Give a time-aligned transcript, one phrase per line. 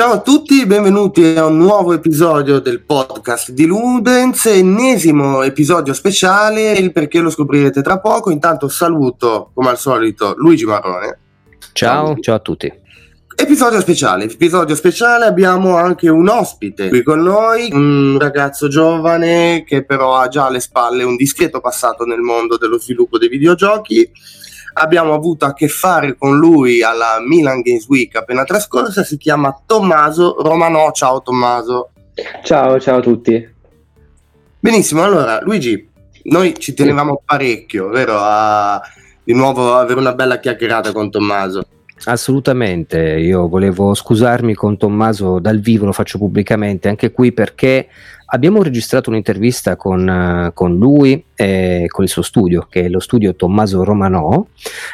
[0.00, 6.72] Ciao a tutti, benvenuti a un nuovo episodio del podcast di Ludens, ennesimo episodio speciale,
[6.72, 8.30] il perché lo scoprirete tra poco.
[8.30, 11.18] Intanto saluto, come al solito, Luigi Marrone.
[11.72, 12.72] Ciao, ciao a tutti.
[13.36, 19.84] Episodio speciale, episodio speciale, abbiamo anche un ospite qui con noi, un ragazzo giovane che
[19.84, 24.10] però ha già alle spalle un discreto passato nel mondo dello sviluppo dei videogiochi
[24.74, 29.56] abbiamo avuto a che fare con lui alla Milan Games Week appena trascorsa, si chiama
[29.66, 30.90] Tommaso Romano.
[30.92, 31.90] Ciao Tommaso.
[32.42, 33.48] Ciao, ciao a tutti.
[34.58, 35.88] Benissimo, allora Luigi,
[36.24, 38.80] noi ci tenevamo parecchio, vero, a
[39.30, 41.62] di nuovo avere una bella chiacchierata con Tommaso.
[42.04, 47.88] Assolutamente, io volevo scusarmi con Tommaso dal vivo, lo faccio pubblicamente anche qui perché
[48.26, 53.00] abbiamo registrato un'intervista con, uh, con lui e con il suo studio, che è lo
[53.00, 54.44] studio Tommaso Romanò,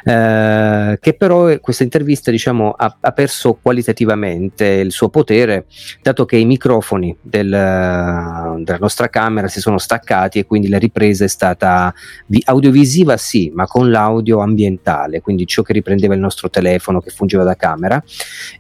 [0.05, 5.66] eh, che però questa intervista diciamo, ha, ha, perso qualitativamente il suo potere,
[6.00, 11.25] dato che i microfoni del, della nostra camera si sono staccati e quindi la ripresa
[11.25, 11.92] è stata
[12.27, 17.10] vi- audiovisiva sì, ma con l'audio ambientale, quindi ciò che riprendeva il nostro telefono che
[17.10, 18.00] fungeva da camera,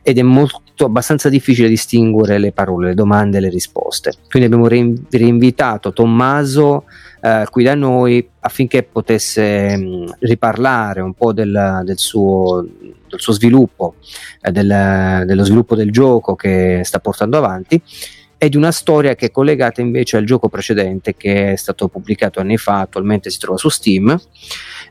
[0.02, 4.12] ed è molto abbastanza difficile distinguere le parole, le domande e le risposte.
[4.28, 6.86] Quindi abbiamo rinvitato Tommaso
[7.26, 12.64] eh, qui da noi affinché potesse mh, riparlare un po' del, del, suo,
[13.08, 13.96] del suo, sviluppo,
[14.40, 17.82] eh, del, dello sviluppo del gioco che sta portando avanti
[18.38, 22.38] e di una storia che è collegata invece al gioco precedente che è stato pubblicato
[22.38, 24.18] anni fa, attualmente si trova su Steam,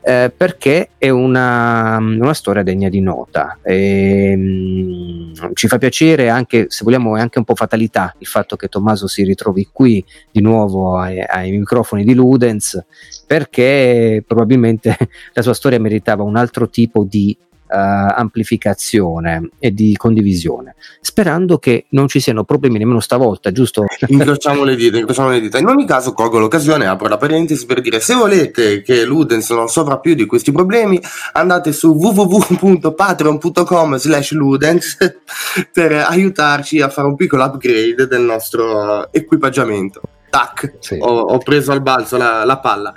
[0.02, 3.58] eh, perché è una, una, storia degna di nota.
[3.62, 8.56] E, mh, ci fa piacere anche, se vogliamo, è anche un po' fatalità il fatto
[8.56, 12.84] che Tommaso si ritrovi qui di nuovo ai, ai microfoni di Ludens,
[13.26, 14.96] perché probabilmente
[15.34, 17.36] la sua storia meritava un altro tipo di
[17.76, 23.84] amplificazione e di condivisione, sperando che non ci siano problemi nemmeno stavolta, giusto?
[24.06, 25.58] Incrociamo le dita, incrociamo le dita.
[25.58, 29.68] In ogni caso colgo l'occasione, apro la parentesi per dire se volete che Ludens non
[29.68, 31.00] sopra più di questi problemi,
[31.32, 34.96] andate su www.patreon.com slash Ludens
[35.72, 40.00] per aiutarci a fare un piccolo upgrade del nostro equipaggiamento
[40.36, 40.98] tac, sì.
[41.00, 42.92] ho, ho, preso al balzo la, la, palla.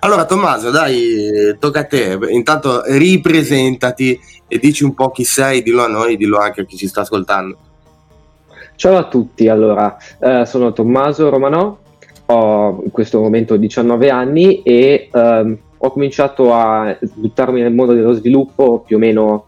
[0.00, 5.82] Allora Tommaso, dai, tocca a te, intanto ripresentati e dici un po' chi sei, dillo
[5.82, 7.56] a noi, dillo anche a chi ci sta ascoltando.
[8.76, 11.76] Ciao a tutti, allora, eh, sono Tommaso Romanò,
[12.26, 18.12] ho in questo momento 19 anni e ehm, ho cominciato a buttarmi nel mondo dello
[18.12, 19.46] sviluppo più o meno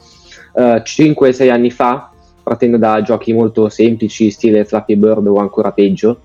[0.55, 2.11] eh, 5-6 anni fa,
[2.43, 6.21] partendo da giochi molto semplici, stile Flappy Bird o ancora peggio,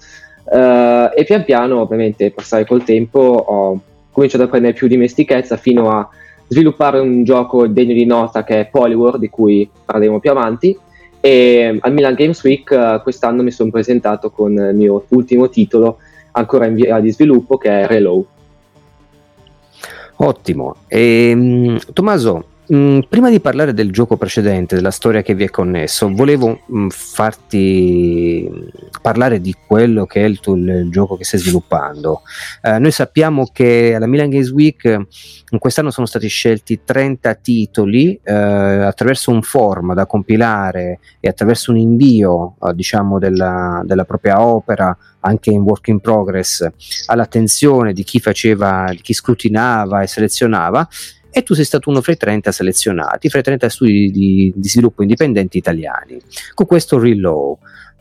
[0.52, 3.80] Uh, e pian piano, ovviamente, passare col tempo, ho
[4.12, 6.10] cominciato a prendere più dimestichezza fino a
[6.50, 10.78] sviluppare un gioco degno di nota che è Poliwar, di cui parleremo più avanti.
[11.22, 16.00] E al Milan Games Week uh, quest'anno mi sono presentato con il mio ultimo titolo,
[16.32, 18.26] ancora in via di sviluppo, che è Reload.
[20.18, 20.76] Ottimo.
[20.88, 25.50] E, um, Tommaso, Mm, prima di parlare del gioco precedente, della storia che vi è
[25.50, 28.50] connesso, volevo mh, mm, farti
[29.02, 32.22] parlare di quello che è il, tuo, il gioco che stai sviluppando.
[32.64, 38.18] Uh, noi sappiamo che alla Milan Games Week in quest'anno sono stati scelti 30 titoli
[38.24, 44.42] uh, attraverso un form da compilare e attraverso un invio, uh, diciamo, della, della propria
[44.42, 46.68] opera anche in work in progress
[47.08, 50.88] all'attenzione di chi faceva, di chi scrutinava e selezionava
[51.32, 54.68] e tu sei stato uno fra i 30 selezionati, fra i 30 studi di, di
[54.68, 56.20] sviluppo indipendenti italiani,
[56.54, 57.58] con questo Relow.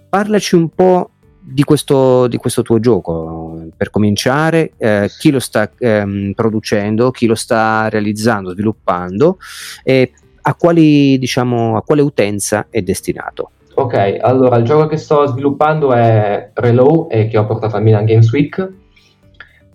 [0.09, 1.11] Parlaci un po'
[1.41, 7.27] di questo, di questo tuo gioco, per cominciare, eh, chi lo sta ehm, producendo, chi
[7.27, 9.39] lo sta realizzando, sviluppando
[9.83, 10.13] e
[10.43, 13.51] a, quali, diciamo, a quale utenza è destinato.
[13.75, 18.05] Ok, allora il gioco che sto sviluppando è Relow e che ho portato a Milan
[18.05, 18.69] Games Week.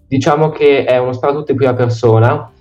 [0.08, 2.52] Diciamo che è uno sparatutto in prima persona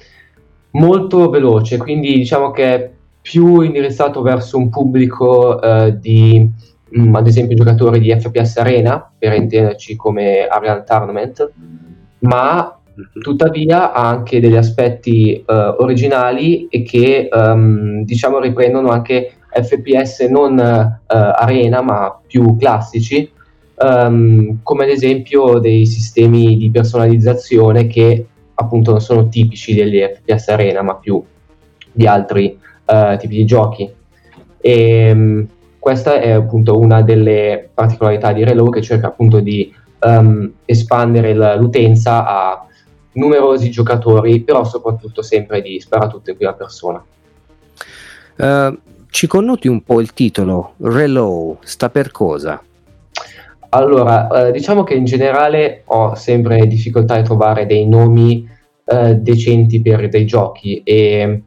[0.74, 2.90] molto veloce, quindi diciamo che è
[3.20, 6.48] più indirizzato verso un pubblico eh, di,
[6.88, 11.52] mh, mm, ad esempio, giocatori di FPS Arena, per intenderci come Arial Tournament,
[12.20, 13.20] ma mhm.
[13.20, 20.58] tuttavia ha anche degli aspetti uh, originali e che um, diciamo riprendono anche FPS non
[20.58, 23.30] uh, arena ma più classici
[23.76, 30.48] um, come ad esempio dei sistemi di personalizzazione che appunto non sono tipici degli FPS
[30.48, 31.22] Arena, ma più
[31.92, 33.92] di altri uh, tipi di giochi.
[34.60, 35.46] E um,
[35.78, 41.56] questa è appunto una delle particolarità di Reload che cerca appunto di um, espandere l-
[41.58, 42.66] l'utenza a
[43.12, 47.04] numerosi giocatori, però soprattutto sempre di sparatutto in prima persona.
[48.36, 48.78] Uh,
[49.10, 52.60] ci connoti un po' il titolo, Relow, sta per cosa?
[53.74, 58.48] Allora, eh, diciamo che in generale ho sempre difficoltà a trovare dei nomi
[58.84, 61.42] eh, decenti per dei giochi e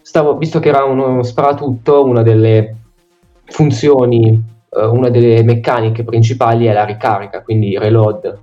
[0.00, 2.76] stavo, visto che era uno sparatutto, una delle
[3.44, 8.38] funzioni, eh, una delle meccaniche principali è la ricarica, quindi reload.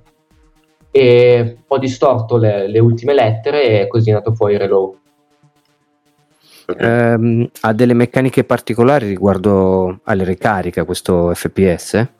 [0.92, 4.94] E ho distorto le, le ultime lettere e così è nato fuori reload.
[6.78, 12.16] Um, ha delle meccaniche particolari riguardo alle ricariche questo FPS?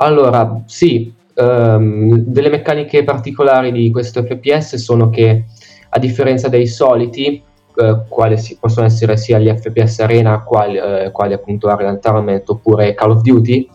[0.00, 5.44] Allora, sì, um, delle meccaniche particolari di questo FPS sono che,
[5.88, 7.42] a differenza dei soliti,
[7.74, 12.48] eh, quali si, possono essere sia gli FPS Arena, quali, eh, quali appunto Arena Tournament
[12.48, 13.68] oppure Call of Duty,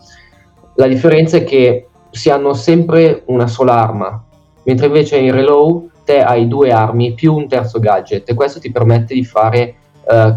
[0.76, 4.24] la differenza è che si hanno sempre una sola arma,
[4.62, 8.70] mentre invece in Reload te hai due armi più un terzo gadget e questo ti
[8.70, 9.74] permette di fare,
[10.08, 10.34] eh,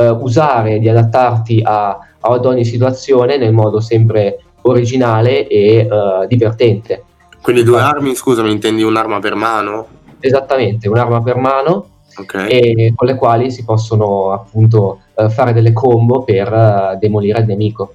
[0.00, 7.04] eh, usare, di adattarti a, ad ogni situazione nel modo sempre originale e uh, divertente.
[7.40, 9.86] Quindi due armi, scusami, intendi un'arma per mano?
[10.20, 12.48] Esattamente, un'arma per mano okay.
[12.48, 17.46] e con le quali si possono appunto uh, fare delle combo per uh, demolire il
[17.46, 17.94] nemico.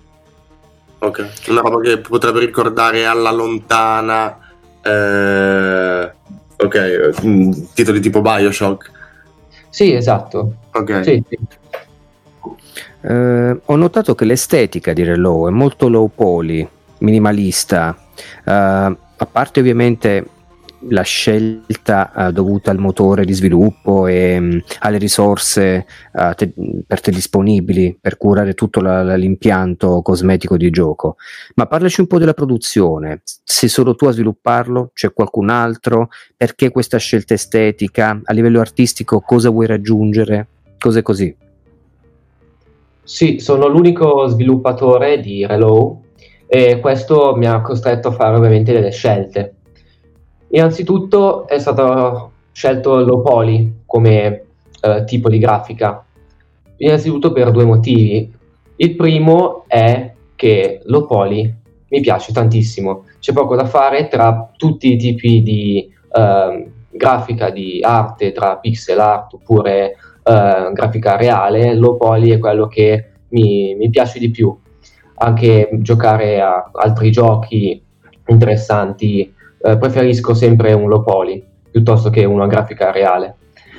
[1.00, 4.40] Ok, una roba che potrebbe ricordare alla lontana,
[4.82, 6.12] eh,
[6.58, 8.92] ok, mm, titoli tipo Bioshock.
[9.70, 10.54] Sì, esatto.
[10.72, 11.04] Ok.
[11.04, 11.38] Sì, sì.
[13.08, 16.68] Eh, ho notato che l'estetica di Relow è molto low poly,
[17.00, 17.96] minimalista,
[18.44, 20.26] eh, a parte ovviamente
[20.90, 26.54] la scelta uh, dovuta al motore di sviluppo e um, alle risorse uh, te-
[26.86, 31.16] per te disponibili per curare tutto la- la- l'impianto cosmetico di gioco.
[31.56, 33.22] Ma parlaci un po' della produzione.
[33.24, 34.92] Sei solo tu a svilupparlo?
[34.94, 36.10] C'è qualcun altro?
[36.36, 38.22] Perché questa scelta estetica?
[38.24, 40.48] A livello artistico cosa vuoi raggiungere?
[40.78, 41.36] Cose così.
[43.06, 46.02] Sì, sono l'unico sviluppatore di Relow
[46.48, 49.58] e questo mi ha costretto a fare ovviamente delle scelte.
[50.48, 54.46] Innanzitutto è stato scelto low poly come
[54.82, 56.04] eh, tipo di grafica,
[56.78, 58.34] innanzitutto per due motivi.
[58.78, 61.54] Il primo è che low poly
[61.88, 67.82] mi piace tantissimo, c'è poco da fare tra tutti i tipi di eh, grafica, di
[67.84, 69.96] arte, tra pixel art oppure
[70.26, 74.56] eh, grafica reale, low poly è quello che mi, mi piace di più.
[75.18, 77.82] Anche giocare a altri giochi
[78.28, 83.36] interessanti, eh, preferisco sempre un low poly piuttosto che una grafica reale.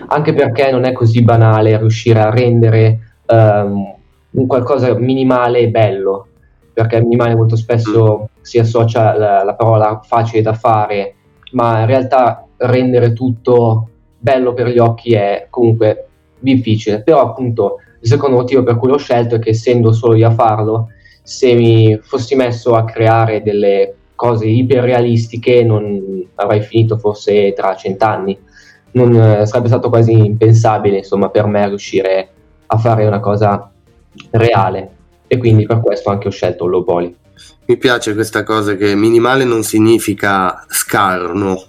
[0.09, 3.95] Anche perché non è così banale riuscire a rendere um,
[4.31, 6.27] un qualcosa minimale e bello,
[6.73, 8.25] perché minimale molto spesso mm.
[8.43, 11.15] si associa la, la parola facile da fare,
[11.53, 13.89] ma in realtà rendere tutto
[14.19, 16.09] bello per gli occhi è comunque
[16.55, 20.29] difficile, però appunto il secondo motivo per cui l'ho scelto è che essendo solo io
[20.29, 20.89] a farlo,
[21.23, 28.39] se mi fossi messo a creare delle cose iperrealistiche non avrei finito forse tra cent'anni.
[28.93, 32.29] Non, eh, sarebbe stato quasi impensabile insomma per me riuscire
[32.67, 33.71] a fare una cosa
[34.31, 34.91] reale
[35.26, 37.15] e quindi per questo anche ho scelto low poly.
[37.67, 41.61] Mi piace questa cosa che minimale non significa scarno,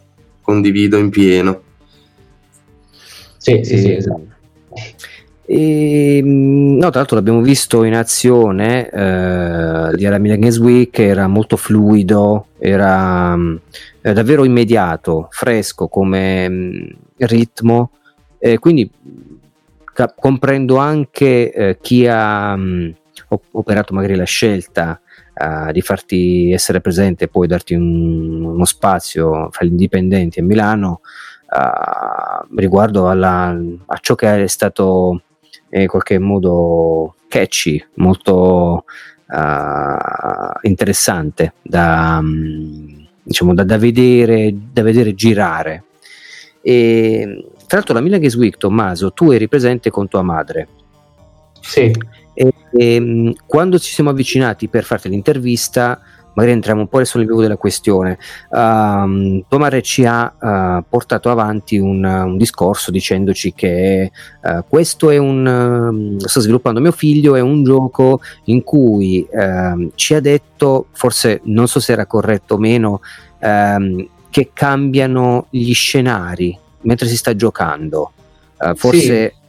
[0.41, 1.61] condivido in pieno.
[3.37, 4.35] Sì, sì, sì, esatto.
[5.49, 10.99] E, ehm, no, tra l'altro l'abbiamo visto in azione eh, di alla Milan Games Week,
[10.99, 13.35] era molto fluido, era,
[14.01, 16.85] era davvero immediato, fresco come mh, mm,
[17.19, 17.91] ritmo,
[18.37, 18.89] e quindi
[19.93, 22.89] ca- comprendo anche eh, chi ha mh, mm,
[23.51, 24.99] operato magari la scelta
[25.33, 30.43] uh, di farti essere presente e poi darti un, uno spazio fra gli indipendenti a
[30.43, 31.01] Milano
[31.49, 35.21] uh, riguardo alla, a ciò che è stato
[35.69, 38.85] in qualche modo catchy, molto
[39.27, 45.83] uh, interessante da, um, diciamo, da, da, vedere, da vedere girare.
[46.61, 50.67] E, tra l'altro la Milan Games Week, Tommaso, tu eri presente con tua madre.
[51.59, 51.91] Sì.
[52.33, 56.01] E, e, quando ci siamo avvicinati per farti l'intervista,
[56.37, 58.19] magari entriamo un po' nel vivo della questione.
[58.49, 64.11] Um, Tomare ci ha uh, portato avanti un, un, discorso dicendoci che
[64.43, 69.91] uh, questo è un, uh, sto sviluppando mio figlio, è un gioco in cui uh,
[69.95, 73.01] ci ha detto, forse non so se era corretto o meno,
[73.39, 78.11] um, che cambiano gli scenari mentre si sta giocando.
[78.59, 79.46] Uh, forse sì.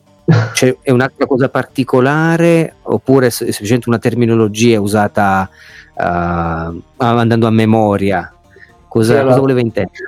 [0.52, 5.48] C'è, è un'altra cosa particolare oppure è semplicemente una terminologia usata
[5.94, 8.32] uh, andando a memoria.
[8.88, 10.04] Cosa, sì, allora, cosa voleva intendere?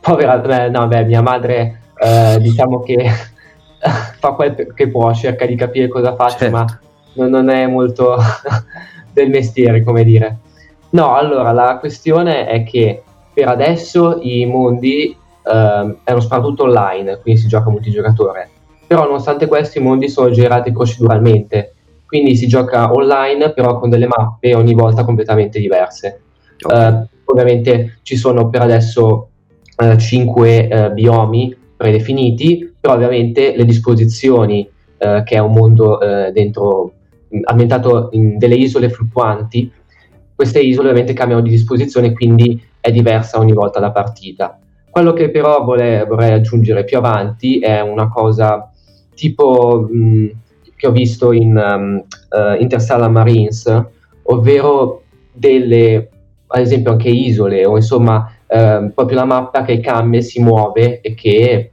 [0.00, 3.10] Povera, beh, no, beh, mia madre, eh, diciamo che
[4.18, 6.56] fa quel che può, cerca di capire cosa faccio, Certo.
[6.56, 6.80] ma
[7.14, 8.16] non, non è molto
[9.12, 10.38] del mestiere, come dire.
[10.90, 13.02] No, allora la questione è che
[13.34, 18.50] per adesso i mondi è uno sparatutto online, quindi si gioca multigiocatore.
[18.86, 21.74] Però nonostante questo i mondi sono generati proceduralmente,
[22.06, 26.20] quindi si gioca online però con delle mappe ogni volta completamente diverse.
[26.62, 26.72] Ok.
[26.72, 29.28] Eh, ovviamente ci sono per adesso
[29.98, 36.92] 5 biomi predefiniti, però ovviamente le disposizioni, eh, che è un mondo eh, dentro
[37.28, 39.70] mh, ambientato in delle isole fluttuanti,
[40.34, 44.58] queste isole ovviamente cambiano di disposizione, quindi è diversa ogni volta la partita.
[44.88, 48.70] Quello che però vole- vorrei aggiungere più avanti è una cosa
[49.16, 50.30] tipo mh,
[50.76, 53.84] che ho visto in um, uh, Interstellar Marines,
[54.24, 56.10] ovvero delle,
[56.46, 61.14] ad esempio anche isole o insomma eh, proprio la mappa che cambia, si muove e
[61.14, 61.72] che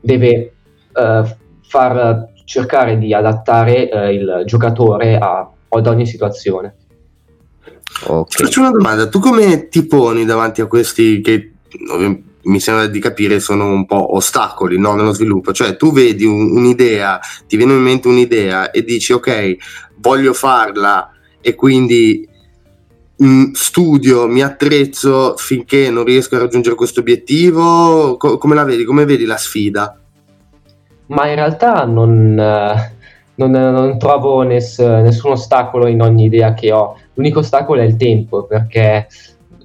[0.00, 0.52] deve
[0.92, 6.76] eh, far cercare di adattare eh, il giocatore a, ad ogni situazione.
[8.06, 8.42] Ok.
[8.42, 11.52] Faccio una domanda, tu come ti poni davanti a questi che
[12.44, 15.52] mi sembra di capire sono un po' ostacoli no, nello sviluppo?
[15.52, 19.56] Cioè tu vedi un- un'idea, ti viene in mente un'idea e dici ok,
[19.96, 21.10] voglio farla
[21.40, 22.28] e quindi
[23.16, 28.16] mh, studio, mi attrezzo finché non riesco a raggiungere questo obiettivo?
[28.16, 28.84] Co- come la vedi?
[28.84, 29.98] Come vedi la sfida?
[31.06, 32.92] Ma in realtà non, eh,
[33.36, 36.96] non- non trovo ness- nessun ostacolo in ogni idea che ho.
[37.14, 39.06] L'unico ostacolo è il tempo, perché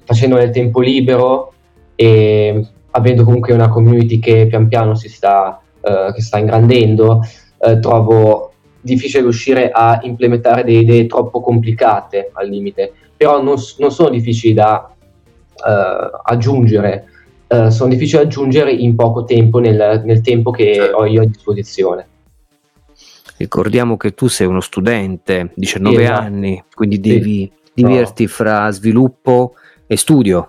[0.04, 1.54] facendo nel tempo libero
[2.00, 7.20] e avendo comunque una community che pian piano si sta, eh, che sta ingrandendo,
[7.58, 12.94] eh, trovo difficile riuscire a implementare delle idee troppo complicate al limite.
[13.14, 17.04] Però non, non sono difficili da eh, aggiungere,
[17.46, 20.96] eh, sono difficili da aggiungere in poco tempo, nel, nel tempo che Certo.
[20.96, 22.06] ho io a disposizione.
[23.36, 26.18] Ricordiamo che tu sei uno studente, 19 Esatto.
[26.18, 27.00] anni, quindi Sì.
[27.02, 29.52] devi dividerti fra sviluppo
[29.86, 30.48] e studio.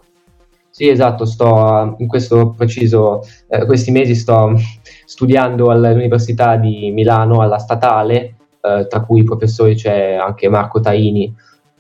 [0.72, 4.54] Sì, esatto, sto in questo preciso, eh, questi mesi sto
[5.06, 11.36] studiando all'Università di Milano, alla statale, eh, tra cui professori c'è anche Marco Taini.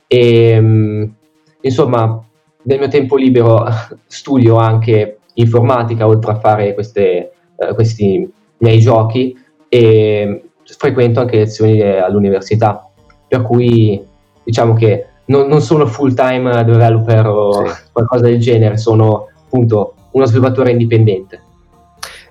[0.07, 1.15] E, mh,
[1.62, 2.21] insomma,
[2.63, 3.65] nel mio tempo libero
[4.07, 9.33] studio anche informatica, oltre a fare queste, eh, questi miei giochi,
[9.69, 12.89] e frequento anche lezioni eh, all'università.
[13.25, 14.03] Per cui
[14.43, 17.73] diciamo che non, non sono full time developer o Sì.
[17.91, 21.41] qualcosa del genere, sono appunto uno sviluppatore indipendente.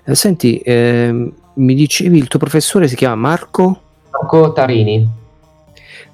[0.03, 3.81] Eh, senti, ehm, mi dicevi il tuo professore si chiama Marco,
[4.11, 5.07] Marco Tarini,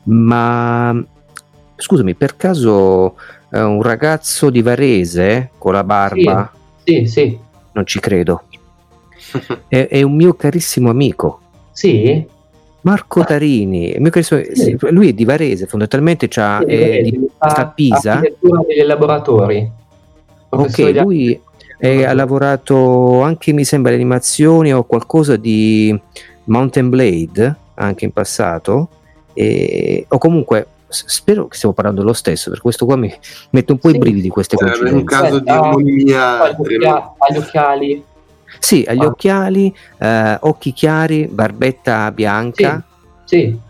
[0.03, 0.95] ma
[1.75, 3.15] scusami, per caso
[3.49, 6.51] è un ragazzo di Varese con la barba?
[6.83, 7.37] sì, sì,
[7.73, 8.43] Non ci credo.
[9.67, 11.39] È, è un mio carissimo amico.
[11.71, 12.25] sì,
[12.87, 14.77] Marco Tarini, mio carissimo- Sì.
[14.91, 18.21] lui è di Varese, fondamentalmente c'ha, sì, è di- sì, sta fa a Pisa.
[18.65, 19.69] degli laboratori.
[20.49, 21.41] Ok, di lui
[21.79, 25.99] eh, ha lavorato anche, mi sembra, le animazioni o qualcosa di
[26.45, 28.87] Mountain Blade anche in passato.
[29.33, 33.13] E, o comunque, spero che stiamo parlando dello stesso, per questo qua mi
[33.51, 35.23] mette un po' i brividi queste Sarebbe un coincidenze.
[35.23, 36.95] caso di Aspetta, omonimia ha gli tremenda.
[36.95, 38.03] occhia- ha gli occhiali.
[38.59, 39.07] Sì, ha gli Ah.
[39.07, 42.83] occhiali, eh, occhi chiari, barbetta bianca.
[43.25, 43.65] Sì,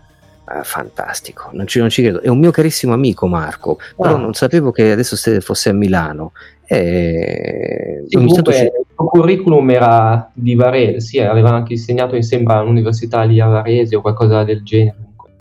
[0.50, 2.22] Eh, fantastico, non ci, non ci credo.
[2.22, 4.18] È un mio carissimo amico Marco, però Ah.
[4.18, 6.32] non sapevo che adesso se- fosse a Milano.
[6.66, 12.22] E sì, comunque ci- il suo curriculum era di Varese, sì, aveva anche insegnato, mi
[12.22, 14.96] sembra, all'università lì a Varese o qualcosa del genere.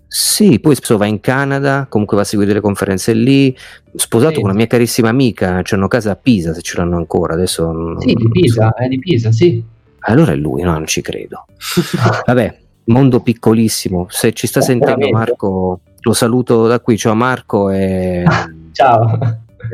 [0.09, 3.55] Sì, poi spesso va in Canada, comunque va a seguire delle conferenze lì,
[3.95, 4.39] sposato Sì.
[4.39, 7.99] con una mia carissima amica, c'hanno casa a Pisa se ce l'hanno ancora, adesso non-
[7.99, 9.61] Sì, di Pisa, è di Pisa, sì.
[10.01, 11.45] Allora è lui, no, non ci credo.
[12.25, 15.17] Vabbè, mondo piccolissimo, se ci sta Eh, sentendo veramente.
[15.17, 18.23] Marco, lo saluto da qui, ciao Marco e
[18.71, 19.19] Ciao.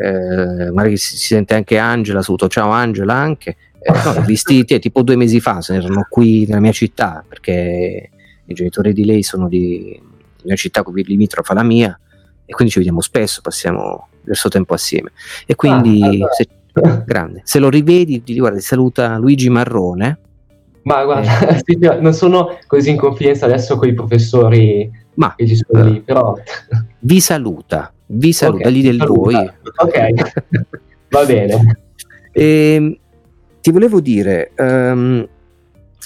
[0.03, 3.55] eh, magari si, sente anche Angela, saluto ciao Angela anche.
[3.79, 8.09] Eh, no, visti eh, tipo due mesi fa, se erano qui nella mia città, perché
[8.45, 10.01] i genitori di lei sono di
[10.43, 11.97] una città qui limitrofa alla mia
[12.45, 15.11] e quindi ci vediamo spesso, passiamo diverso tempo assieme.
[15.45, 16.31] E quindi Ah, allora.
[16.33, 16.47] se,
[17.05, 20.19] grande, se lo rivedi, ti guarda, ti saluta Luigi Marrone.
[20.83, 21.29] Ma guarda,
[21.63, 25.89] sì, non sono così in confidenza adesso con i professori Ma che ci sono eh,
[25.89, 26.35] lì, però...
[26.99, 29.35] vi saluta, vi saluta, Ok, lì del voi.
[29.35, 30.67] Ok,
[31.09, 31.79] va bene.
[32.31, 32.97] Ehm,
[33.61, 35.27] ti volevo dire, ehm,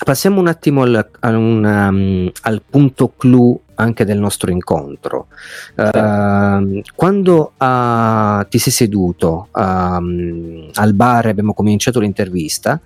[0.04, 5.28] passiamo un attimo al, a un, um, al punto clou anche del nostro incontro.
[5.76, 12.80] Ehm, quando ah, ti sei seduto um, al bar e abbiamo cominciato l'intervista,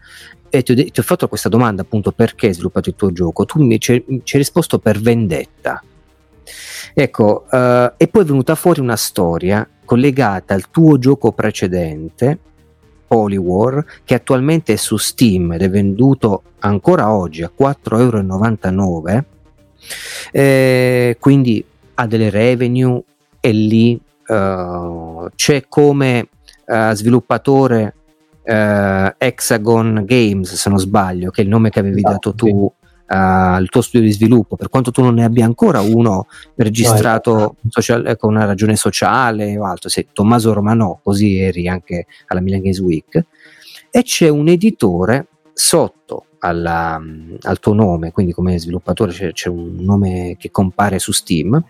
[0.49, 3.45] e ti ho, ti ho, fatto questa domanda appunto perché hai sviluppato il tuo gioco,
[3.45, 5.81] tu mi ci hai risposto per vendetta.
[6.93, 12.37] Ecco, uh, e poi è venuta fuori una storia collegata al tuo gioco precedente,
[13.11, 19.25] Poliwar, che attualmente è su Steam ed è venduto ancora oggi a 4,99 euro.
[20.31, 21.61] Eh, quindi
[21.95, 23.03] ha delle revenue
[23.41, 26.29] e lì uh, c'è come
[26.65, 27.95] uh, sviluppatore
[28.45, 32.71] uh, Hexagon Games, se non sbaglio, che è il nome che avevi esatto, dato tu
[33.13, 37.55] al tuo studio di sviluppo, per quanto tu non ne abbia ancora uno registrato no,
[37.67, 42.39] social, con ecco, una ragione sociale o altro, sei Tommaso Romano, così eri anche alla
[42.39, 43.25] Milan Games Week,
[43.91, 47.01] e c'è un editore sotto alla,
[47.41, 51.61] al tuo nome, quindi come sviluppatore c'è, c'è, un nome che compare su Steam,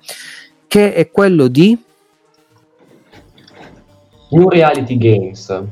[0.68, 1.76] che è quello di
[4.30, 5.64] New Reality Games.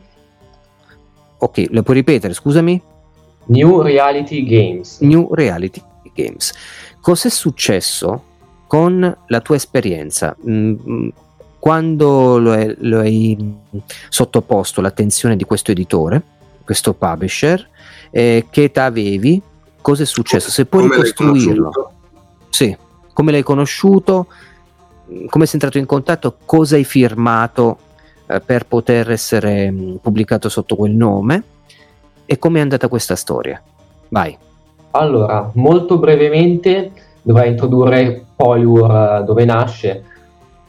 [1.37, 2.88] Ok, lo puoi ripetere, scusami?
[3.49, 4.99] New Reality Games.
[4.99, 5.81] New Reality
[6.13, 6.53] Games.
[7.01, 8.23] Cos'è successo
[8.67, 10.35] con la tua esperienza?
[10.47, 11.09] Mm,
[11.57, 13.55] quando lo hai, lo hai
[14.09, 16.21] sottoposto all'attenzione di questo editore,
[16.63, 17.67] questo publisher,
[18.11, 19.41] eh, che età avevi?
[19.81, 20.49] Cosa è successo?
[20.49, 21.91] Se puoi come ricostruirlo.
[22.49, 22.75] Sì,
[23.13, 24.27] come l'hai conosciuto?
[25.27, 26.37] Come sei entrato in contatto?
[26.45, 27.79] Cosa hai firmato
[28.27, 31.43] eh, per poter essere mh, mm, pubblicato sotto quel nome?
[32.31, 33.59] E è andata questa storia?
[34.09, 34.37] Vai.
[34.91, 36.91] Allora, molto brevemente
[37.23, 40.03] dovrei introdurre Poliwar eh, dove nasce.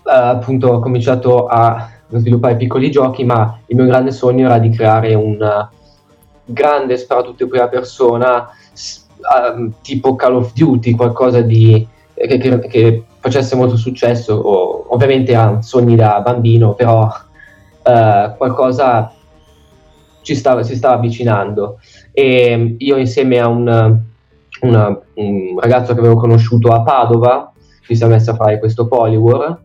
[0.03, 4.71] Uh, appunto ho cominciato a sviluppare piccoli giochi, ma il mio grande sogno era di
[4.71, 5.69] creare un
[6.47, 13.05] grande sparatutto in prima persona, uh, tipo Call of Duty, qualcosa di, che, che, che,
[13.19, 14.33] facesse molto successo.
[14.35, 19.13] O, ovviamente ha sogni da bambino, però uh, qualcosa
[20.23, 21.79] ci stava, si stava avvicinando.
[22.13, 24.01] E io insieme a un,
[24.63, 27.53] una, un ragazzo che avevo conosciuto a Padova,
[27.83, 29.59] ci siamo messi a fare questo Poliwar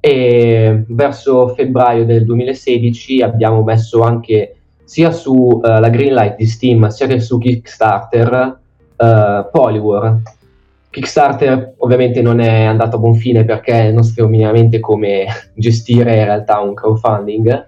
[0.00, 7.06] e verso febbraio del 2016 abbiamo messo anche sia sulla uh, Greenlight di Steam sia
[7.06, 8.58] che su Kickstarter
[8.96, 10.20] uh, Poliwar.
[10.88, 16.24] Kickstarter ovviamente non è andato a buon fine perché non sapevo minimamente come gestire in
[16.24, 17.66] realtà un crowdfunding,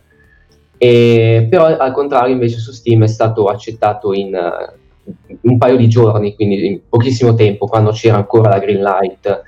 [0.79, 5.89] e, però al contrario invece su Steam è stato accettato in uh, un paio di
[5.89, 9.43] giorni, quindi in pochissimo tempo, quando c'era ancora la Greenlight,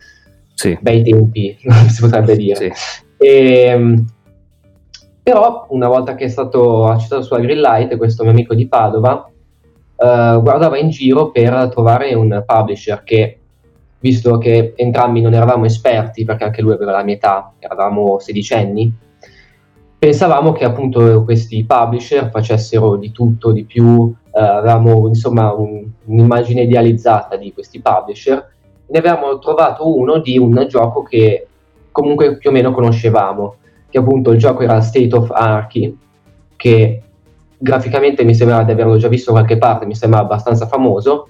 [0.55, 0.77] sì.
[0.81, 1.57] bei tempi
[1.88, 2.73] si potrebbe dire.
[2.75, 3.03] Sì.
[3.19, 4.05] E, ehm,
[5.23, 9.31] però una volta che è stato accettato sulla Greenlight, questo mio amico di Padova
[9.97, 13.38] uh, guardava in giro per trovare un publisher che,
[14.01, 18.93] visto che entrambi non eravamo esperti, perché anche lui aveva la mia età, eravamo sedicenni,
[20.01, 26.63] pensavamo che appunto questi publisher facessero di tutto, di più, uh, avevamo insomma un, un'immagine
[26.63, 28.51] idealizzata di questi publisher,
[28.87, 31.47] ne avevamo trovato uno di un gioco che
[31.93, 33.57] comunque più o meno conoscevamo
[33.91, 35.95] che appunto il gioco era State of Anarchy,
[36.57, 37.03] che
[37.59, 41.29] graficamente mi sembrava di averlo già visto da qualche parte, mi sembra abbastanza famoso,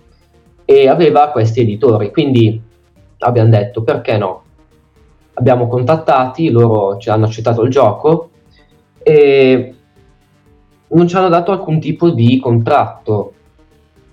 [0.64, 2.62] e aveva questi editori, quindi
[3.18, 4.42] abbiamo detto perché no?
[5.34, 8.29] Abbiamo contattati, loro ci hanno accettato il gioco
[9.10, 9.74] e
[10.86, 13.32] non ci hanno dato alcun tipo di contratto,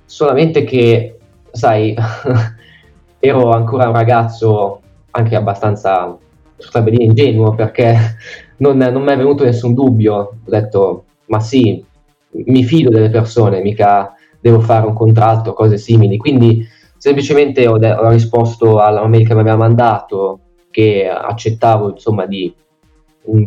[0.06, 1.20] solamente che,
[1.52, 1.94] sai,
[3.20, 4.82] ero ancora un ragazzo
[5.12, 6.18] anche abbastanza
[6.56, 7.96] potrebbe dire ingenuo perché
[8.58, 10.16] non, non mi è venuto nessun dubbio.
[10.16, 11.84] Ho detto, ma sì,
[12.32, 16.18] mi fido delle persone, mica devo fare un contratto, cose simili.
[16.18, 16.66] Quindi
[16.98, 20.40] semplicemente ho, de- ho risposto alla mail che mi aveva mandato
[20.72, 22.54] che accettavo insomma di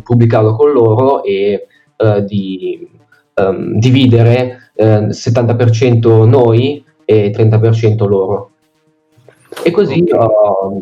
[0.03, 1.67] pubblicarlo con loro e
[1.97, 2.87] uh, di
[3.35, 8.51] um, dividere eh, 70% noi e 30% loro.
[9.63, 10.81] E così ho,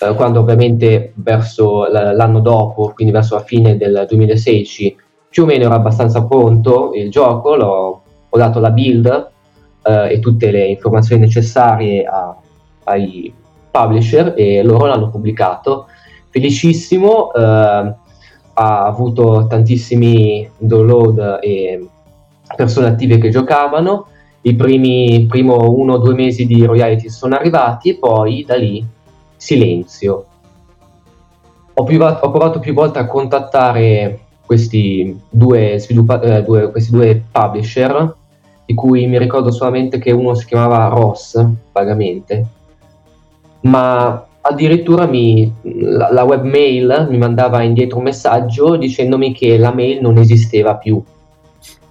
[0.00, 4.96] eh, quando ovviamente verso l'anno dopo, quindi verso la fine del 2016,
[5.28, 9.30] più o meno era abbastanza pronto il gioco, ho dato la build
[9.82, 12.36] eh, e tutte le informazioni necessarie a,
[12.84, 13.32] ai
[13.70, 15.86] publisher e loro l'hanno pubblicato.
[16.28, 17.94] Felicissimo, eh,
[18.60, 21.88] ha avuto tantissimi download e
[22.54, 24.06] persone attive che giocavano.
[24.42, 28.86] I primi primo uno o due mesi di royalty sono arrivati e poi da lì
[29.34, 30.26] silenzio.
[31.72, 37.22] Ho, privato, ho provato più volte a contattare questi due, sviluppa- eh, due, questi due
[37.30, 38.14] publisher,
[38.66, 41.42] di cui mi ricordo solamente che uno si chiamava Ross,
[41.72, 42.46] vagamente,
[43.62, 50.00] ma addirittura mi, la, la webmail mi mandava indietro un messaggio dicendomi che la mail
[50.00, 51.02] non esisteva più.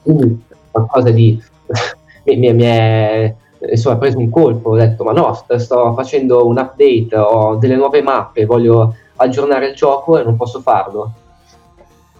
[0.02, 1.42] Quindi qualcosa di
[2.26, 3.36] mi, mi, mi è
[3.72, 8.02] insomma, preso un colpo, ho detto ma no, sto, facendo un update, ho delle nuove
[8.02, 11.14] mappe, voglio aggiornare il gioco e non posso farlo.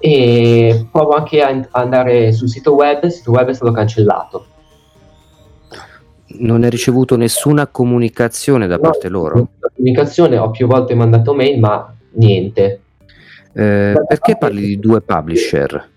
[0.02, 4.46] E provo anche a andare sul sito web, il sito web è stato cancellato.
[6.32, 9.50] Non hai ricevuto nessuna comunicazione da no, parte loro?
[9.76, 12.82] Comunicazione ho più volte mandato mail, ma niente.
[13.52, 15.90] Eh, perché parli di due publisher?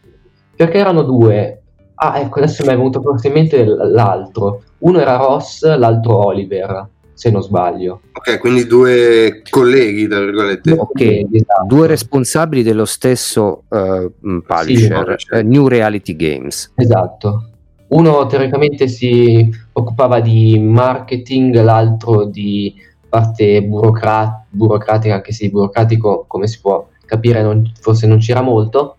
[0.56, 1.60] Perché erano due.
[1.96, 4.62] Ah, ecco, adesso mi è venuto proprio in mente l'altro.
[4.78, 8.00] Uno era Ross, l'altro Oliver, se non sbaglio.
[8.12, 10.72] Ok, quindi due colleghi, tra virgolette.
[10.72, 11.66] Ok, esatto.
[11.66, 16.72] due responsabili dello stesso uh, publisher, sì, uh, New Reality Games.
[16.74, 17.48] Esatto.
[17.92, 22.74] Uno teoricamente si occupava di marketing, l'altro di
[23.06, 28.96] parte burocrat- burocratica, anche se burocratico, come si può capire, non, forse non c'era molto.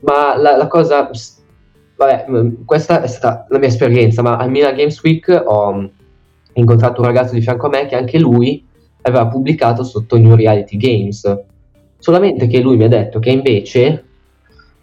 [0.00, 1.08] Ma la, la cosa
[1.96, 2.26] vabbè,
[2.66, 5.84] questa è stata la mia esperienza, ma al Milan Games Week ho mm,
[6.54, 8.66] incontrato un ragazzo di fianco a me che anche lui
[9.00, 11.38] aveva pubblicato sotto New Reality Games.
[11.98, 14.04] Solamente che lui mi ha detto che invece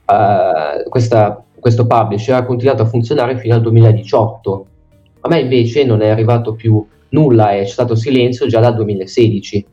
[0.05, 4.65] uh, questa, questo publisher ha continuato a funzionare fino al 2018.
[5.21, 9.65] A me invece non è arrivato più nulla e c'è stato silenzio già dal 2016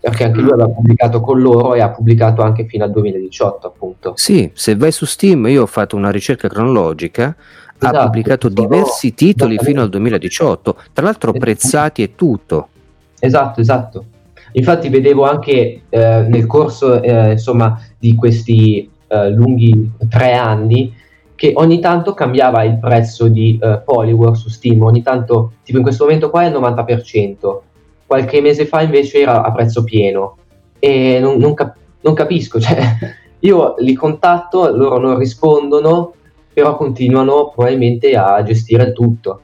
[0.00, 4.12] perché anche lui aveva pubblicato con loro e ha pubblicato anche fino al 2018 appunto.
[4.16, 7.34] Sì, se vai su Steam io ho fatto una ricerca cronologica,
[7.78, 11.42] esatto, ha pubblicato diversi titoli fino al 2018, tra l'altro esatto.
[11.42, 12.68] prezzati e tutto.
[13.18, 14.04] Esatto, esatto.
[14.52, 21.02] Infatti vedevo anche eh, nel corso eh, insomma, di questi eh, lunghi tre anni
[21.34, 25.84] che ogni tanto cambiava il prezzo di eh, Poliwar su Steam, ogni tanto, tipo in
[25.84, 27.58] questo momento qua è il 90%,
[28.06, 30.36] qualche mese fa invece era a prezzo pieno.
[30.78, 32.78] E non, non, cap- non capisco, cioè,
[33.40, 36.14] io li contatto, loro non rispondono,
[36.52, 39.40] però continuano probabilmente a gestire tutto.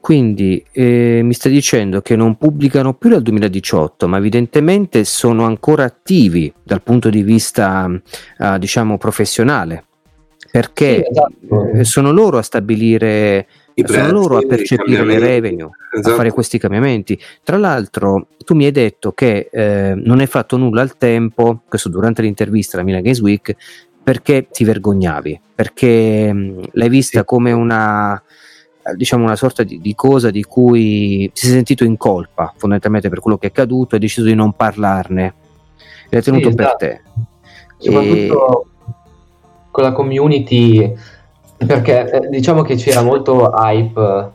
[0.00, 5.84] Quindi eh, mi stai dicendo che non pubblicano più dal 2018, ma evidentemente sono ancora
[5.84, 7.88] attivi dal punto di vista,
[8.38, 9.84] eh, diciamo, professionale,
[10.54, 11.70] perché sì, esatto.
[11.72, 16.12] Eh, sono loro a stabilire i sono loro a percepire le revenue, esatto.
[16.12, 17.18] a fare questi cambiamenti.
[17.42, 21.88] Tra l'altro, tu mi hai detto che eh, non hai fatto nulla al tempo, questo
[21.88, 23.56] durante l'intervista alla Milan Games Week,
[24.00, 27.24] perché ti vergognavi, perché mh, mm, l'hai vista sì.
[27.24, 28.22] come una
[28.94, 33.18] diciamo una sorta di, di, cosa di cui si è sentito in colpa fondamentalmente per
[33.18, 35.34] quello che è accaduto e hai deciso di non parlarne
[36.10, 36.76] l'hai tenuto sì, esatto.
[36.76, 37.02] per te
[37.78, 38.72] soprattutto e...
[39.74, 40.94] con la community
[41.56, 44.30] perché eh, diciamo che c'era molto hype,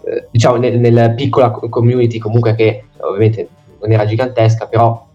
[0.00, 3.48] eh, diciamo nel, nella piccola community comunque che ovviamente
[3.82, 5.06] non era gigantesca, però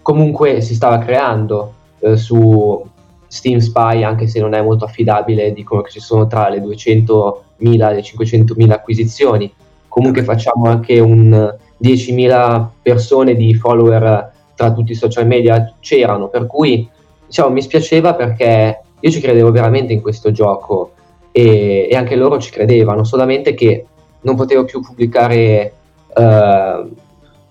[0.00, 2.82] comunque si stava creando eh, su
[3.26, 7.36] Steam Spy, anche se non è molto affidabile, dicono che ci sono tra le 200.000
[7.58, 9.52] e le 500.000 acquisizioni.
[9.88, 16.46] Comunque facciamo anche un 10.000 persone di follower tra tutti i social media c'erano, per
[16.46, 16.88] cui
[17.26, 20.92] diciamo mi spiaceva perché io ci credevo veramente in questo gioco
[21.30, 23.86] e, e, anche loro ci credevano, solamente che
[24.22, 25.72] non potevo più pubblicare
[26.16, 26.86] eh,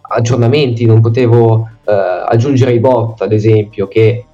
[0.02, 4.26] aggiornamenti, non potevo eh, aggiungere i bot, ad esempio, che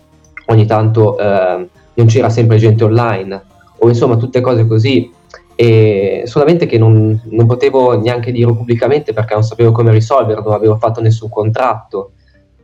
[0.48, 3.44] ogni tanto eh, non c'era sempre gente online,
[3.80, 5.12] o insomma tutte cose così.
[5.56, 10.54] E solamente che non, non potevo neanche dirlo pubblicamente perché non sapevo come risolverlo, non
[10.54, 12.14] avevo fatto nessun contratto.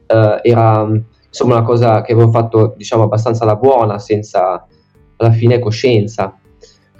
[0.07, 0.89] Uh, era
[1.29, 4.65] insomma una cosa che avevo fatto diciamo abbastanza alla buona senza
[5.15, 6.35] alla fine coscienza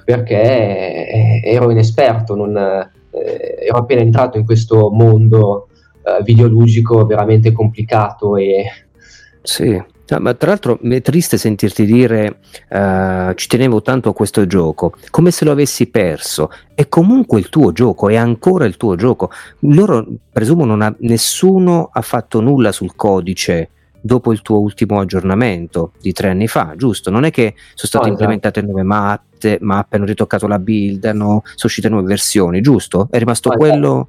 [0.10, 5.68] perché eh, ero inesperto, non, eh, ero appena entrato in questo mondo
[6.02, 8.66] eh, videolugico veramente complicato e...
[9.44, 9.80] Sì,
[10.18, 12.40] ma tra l'altro è triste sentirti dire
[12.70, 16.50] uh, ci tenevo tanto a questo gioco, come se lo avessi perso.
[16.74, 19.30] È comunque il tuo gioco, è ancora il tuo gioco.
[19.60, 23.70] Loro, presumo, ha, nessuno ha fatto nulla sul codice
[24.02, 27.10] dopo il tuo ultimo aggiornamento di tre anni fa, giusto?
[27.10, 31.42] Non è che sono state oh, implementate nuove mappe, mappe, hanno ritoccato la build, hanno,
[31.44, 33.08] sono uscite nuove versioni, giusto?
[33.10, 34.08] È rimasto oh, quello...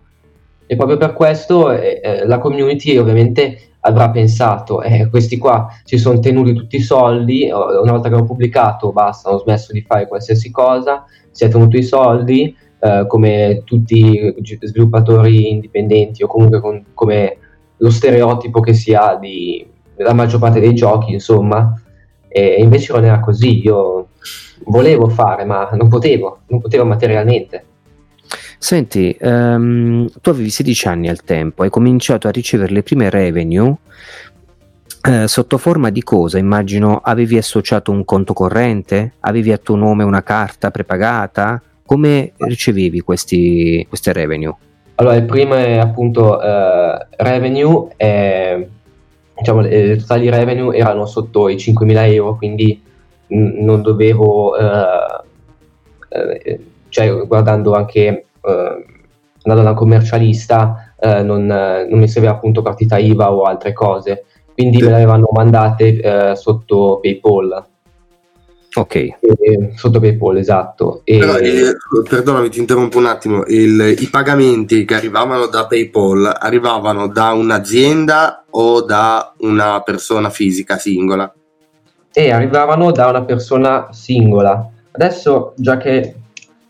[0.67, 5.99] E proprio per questo eh, eh, la community ovviamente avrà pensato, eh, questi qua si
[5.99, 10.07] sono tenuti tutti i soldi, una volta che hanno pubblicato basta, hanno smesso di fare
[10.07, 16.61] qualsiasi cosa, si è tenuto i soldi, eh, come tutti i sviluppatori indipendenti o comunque
[16.61, 17.37] con, come
[17.77, 19.67] lo stereotipo che si ha di
[20.03, 21.79] la maggior parte dei giochi, insomma,
[22.29, 24.09] e invece non era così, io
[24.65, 27.65] volevo fare, ma non potevo, non potevo materialmente.
[28.59, 33.75] Senti, um, tu avevi 16 anni al tempo, hai cominciato a ricevere le prime revenue
[35.03, 36.39] eh, sotto forma di cosa?
[36.39, 39.15] Immagino avevi associato un conto corrente?
[39.21, 41.63] Avevi a tuo nome una carta prepagata?
[41.91, 44.55] come ricevevi questi, queste revenue?
[44.95, 48.65] Allora, il primo è appunto eh, revenue, è,
[49.41, 52.81] diciamo, i totali revenue erano sotto i 5.000 euro, quindi
[53.29, 55.23] n- non dovevo, eh,
[56.09, 58.85] eh, cioè guardando anche, eh,
[59.43, 64.77] andando da commercialista, eh, non, non, mi serviva appunto partita IVA o altre cose, quindi
[64.77, 64.85] sì.
[64.85, 67.67] me le avevano mandate eh, sotto PayPal.
[68.73, 68.95] Ok.
[68.95, 69.19] E,
[69.75, 71.01] sotto PayPal, esatto.
[71.05, 71.19] E...
[71.19, 71.77] Però, eh,
[72.09, 73.45] perdonami, ti interrompo un attimo.
[73.47, 80.79] Il, I pagamenti che arrivavano da PayPal arrivavano da un'azienda o da una persona fisica
[80.79, 81.33] singola?
[82.13, 84.71] E arrivavano da una persona singola.
[84.93, 86.15] Adesso, già che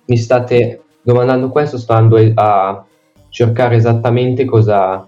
[0.06, 2.84] mi state domandando questo, sto andando a
[3.28, 5.06] cercare esattamente cosa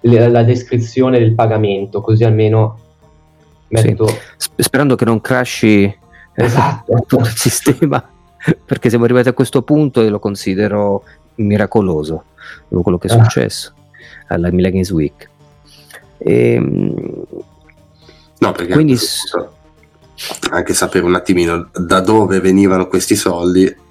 [0.00, 2.85] la descrizione del pagamento, così almeno
[3.68, 4.06] Metto...
[4.36, 4.50] Sì.
[4.56, 5.98] Sperando che non crashi eh,
[6.34, 6.92] esatto.
[7.06, 8.02] tutto il sistema,
[8.64, 11.04] perché siamo arrivati a questo punto e lo considero
[11.36, 12.24] miracoloso,
[12.68, 13.22] quello che è ah.
[13.22, 13.72] successo
[14.28, 14.34] ah.
[14.34, 15.28] alla Milan Games Week.
[16.18, 17.24] E, ehm,
[18.38, 18.96] no, perché quindi
[20.50, 23.84] anche sapere un attimino da dove venivano questi soldi.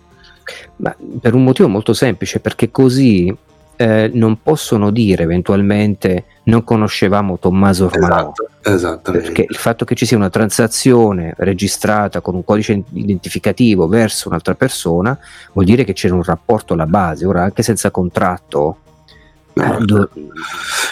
[0.77, 3.35] Ma per un motivo molto semplice, perché così
[3.75, 8.34] eh, non possono dire eventualmente non conoscevamo Tommaso Romano.
[8.62, 14.27] Esatto, perché il fatto che ci sia una transazione registrata con un codice identificativo verso
[14.27, 15.17] un'altra persona
[15.53, 18.77] vuol dire che c'era un rapporto alla base, ora anche senza contratto.
[19.53, 20.10] No, eh, do...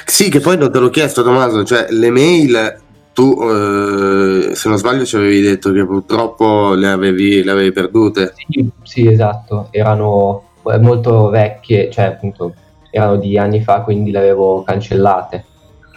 [0.06, 2.82] Sì, che poi non te l'ho chiesto Tommaso, cioè le mail
[3.14, 8.34] tu eh, se non sbaglio ci avevi detto che purtroppo le avevi, le avevi perdute.
[8.36, 12.54] Sì, sì, esatto, erano eh, molto vecchie, cioè appunto
[12.94, 15.44] erano di anni fa, quindi le avevo cancellate.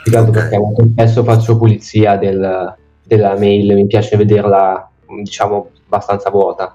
[0.03, 0.31] Più okay.
[0.31, 4.89] perché molto spesso faccio pulizia del, della mail, mi piace vederla,
[5.23, 6.75] diciamo, abbastanza vuota.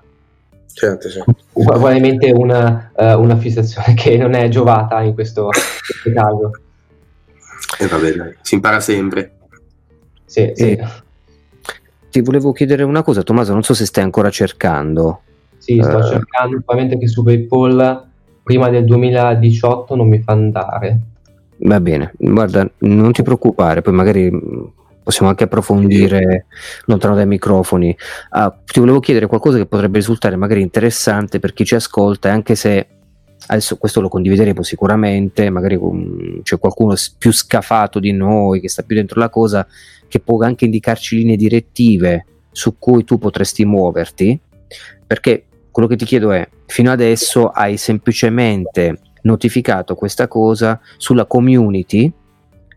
[0.71, 1.23] Certo, sì.
[1.51, 5.49] Probabilmente una, uh, una fissazione che non è giovata in questo, in
[6.01, 6.51] questo caso.
[7.79, 9.37] E eh, va bene, si impara sempre.
[10.25, 10.79] Sì, sì.
[12.11, 15.21] Ti volevo chiedere una cosa, Tommaso, non so se stai ancora cercando.
[15.57, 18.09] Sì, sto uh, cercando, probabilmente che su PayPal
[18.43, 20.99] prima del 2018 non mi fa andare.
[21.59, 24.31] Va bene, guarda, non ti preoccupare, poi magari
[25.03, 26.45] possiamo anche approfondire
[26.85, 27.95] lontano dai microfoni.
[28.29, 32.55] Ah, ti volevo chiedere qualcosa che potrebbe risultare magari interessante per chi ci ascolta, anche
[32.55, 32.87] se
[33.47, 35.79] adesso questo lo condivideremo sicuramente, magari
[36.43, 39.67] c'è qualcuno più scafato di noi che sta più dentro la cosa,
[40.07, 44.39] che può anche indicarci linee direttive su cui tu potresti muoverti,
[45.05, 52.11] perché quello che ti chiedo è, fino adesso hai semplicemente notificato questa cosa sulla community,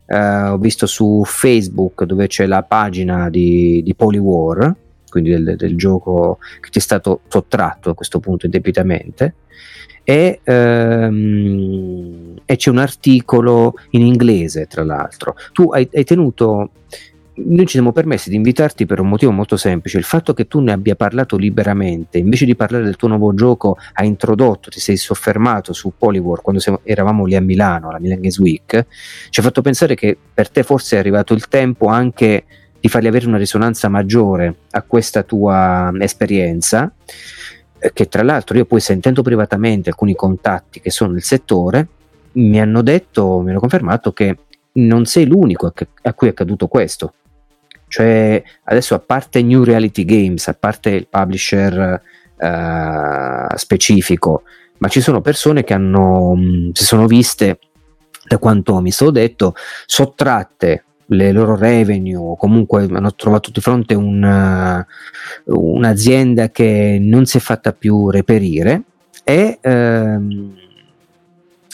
[0.06, 4.74] eh, ho visto su Facebook dove c'è la pagina di, di Poliwar,
[5.08, 9.34] quindi del, del, gioco che ti è stato sottratto a questo punto indebitamente,
[10.02, 15.34] e, ehm, e c'è un articolo in inglese tra l'altro.
[15.52, 16.70] Tu hai, hai tenuto
[17.36, 20.60] noi ci siamo permessi di invitarti per un motivo molto semplice, il fatto che tu
[20.60, 24.96] ne abbia parlato liberamente, invece di parlare del tuo nuovo gioco, hai introdotto, ti sei
[24.96, 28.86] soffermato su Polywar quando siamo, eravamo lì a Milano, alla Milan Games Week,
[29.30, 32.44] ci ha fatto pensare che per te forse è arrivato il tempo anche
[32.78, 36.92] di fargli avere una risonanza maggiore a questa tua esperienza,
[37.78, 41.88] eh, che tra l'altro io poi sentendo privatamente alcuni contatti che sono nel settore,
[42.32, 44.36] mi hanno detto, mi hanno confermato che
[44.74, 47.14] non sei l'unico a cui è accaduto questo
[47.94, 52.02] cioè, adesso a parte New Reality Games, a parte il publisher
[52.34, 54.42] uh, specifico,
[54.78, 57.60] ma ci sono persone che hanno, mh, si sono viste,
[58.26, 59.54] da quanto mi sono detto,
[59.86, 64.84] sottratte le loro revenue comunque hanno trovato di fronte un,
[65.44, 68.82] un'azienda che non si è fatta più reperire
[69.22, 70.56] e ehm,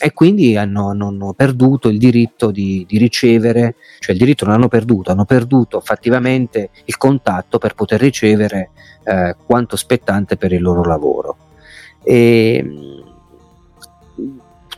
[0.00, 4.68] e quindi hanno, hanno, perduto il diritto di, di, ricevere, cioè il diritto non hanno
[4.68, 8.70] perduto, hanno perduto fattivamente il contatto per poter ricevere
[9.04, 11.36] eh, quanto spettante per il loro lavoro.
[12.02, 12.64] E,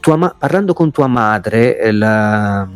[0.00, 2.68] tua, parlando con tua madre eh, la,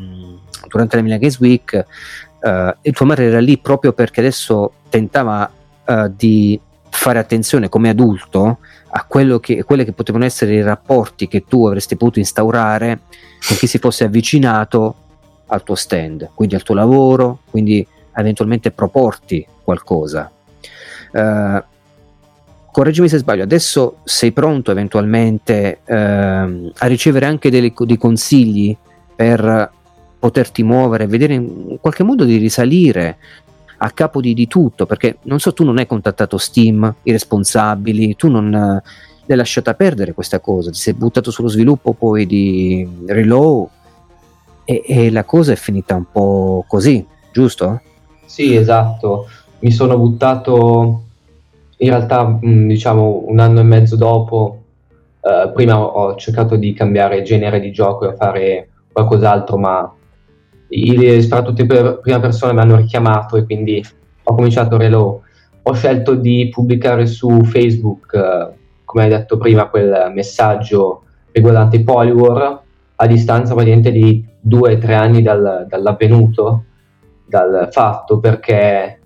[0.68, 5.50] durante la Milan Games Week, eh, tua madre era lì proprio perché adesso tentava
[5.84, 8.58] eh, di fare attenzione come adulto
[8.96, 13.00] a che, quelli che potevano essere i rapporti che tu avresti potuto instaurare
[13.46, 14.94] con chi si fosse avvicinato
[15.48, 20.30] al tuo stand, quindi al tuo lavoro, quindi eventualmente proporti qualcosa.
[21.12, 21.62] Uh,
[22.72, 28.74] correggimi se sbaglio, adesso sei pronto eventualmente uh, a ricevere anche dei, dei consigli
[29.14, 29.70] per
[30.18, 33.18] poterti muovere, vedere in qualche modo di risalire
[33.78, 38.16] a capo di, di, tutto, perché non so, tu non hai contattato Steam, i responsabili,
[38.16, 43.68] tu non, l'hai lasciata perdere questa cosa, ti sei buttato sullo sviluppo poi di Reload
[44.64, 47.80] e, e la cosa è finita un po' così, giusto?
[48.24, 49.28] Sì, esatto.
[49.60, 51.02] Mi sono buttato
[51.78, 54.62] in realtà, diciamo, un anno e mezzo dopo.
[55.20, 59.92] Uh, prima ho cercato di cambiare genere di gioco e fare qualcos'altro, ma
[60.68, 63.84] i, soprattutto in prima persona mi hanno richiamato e quindi
[64.22, 65.20] ho cominciato Reload.
[65.62, 71.02] Ho scelto di pubblicare su Facebook, uh, come hai detto prima, quel messaggio
[71.32, 72.62] riguardante Poliwar
[72.96, 76.64] a distanza praticamente di due o tre anni dal, dall'avvenuto,
[77.26, 79.00] dal fatto, perché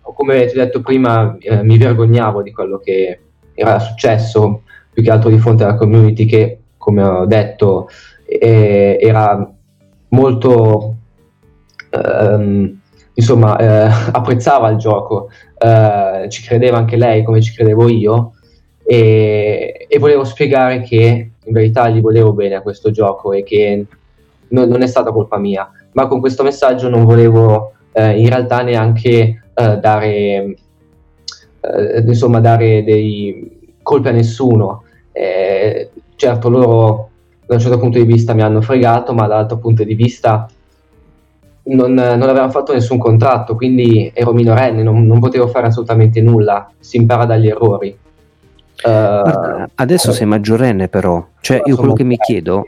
[0.00, 3.20] come ti ho detto prima eh, mi vergognavo di quello che
[3.54, 7.88] era successo, più che altro di fronte alla community che, come ho detto,
[8.24, 9.50] eh, era
[10.08, 10.96] molto...
[11.90, 12.80] Ehm,
[13.14, 18.32] insomma, eh, apprezzava il gioco, eh, ci credeva anche lei come ci credevo io.
[18.88, 23.84] E, e volevo spiegare che in verità gli volevo bene a questo gioco e che
[24.48, 28.62] non, non è stata colpa mia, ma con questo messaggio non volevo eh, in realtà
[28.62, 30.56] neanche eh, dare,
[31.60, 34.84] eh, insomma, dare dei colpi a nessuno.
[35.12, 37.10] Eh, certo, loro
[37.46, 40.48] da un certo punto di vista mi hanno fregato, ma dall'altro punto di vista
[41.64, 46.70] non, non avevamo fatto nessun contratto, quindi ero minorenne, non, non potevo fare assolutamente nulla,
[46.78, 47.96] si impara dagli errori.
[48.84, 52.66] Uh, adesso sei maggiorenne però, cioè io quello che mi chiedo,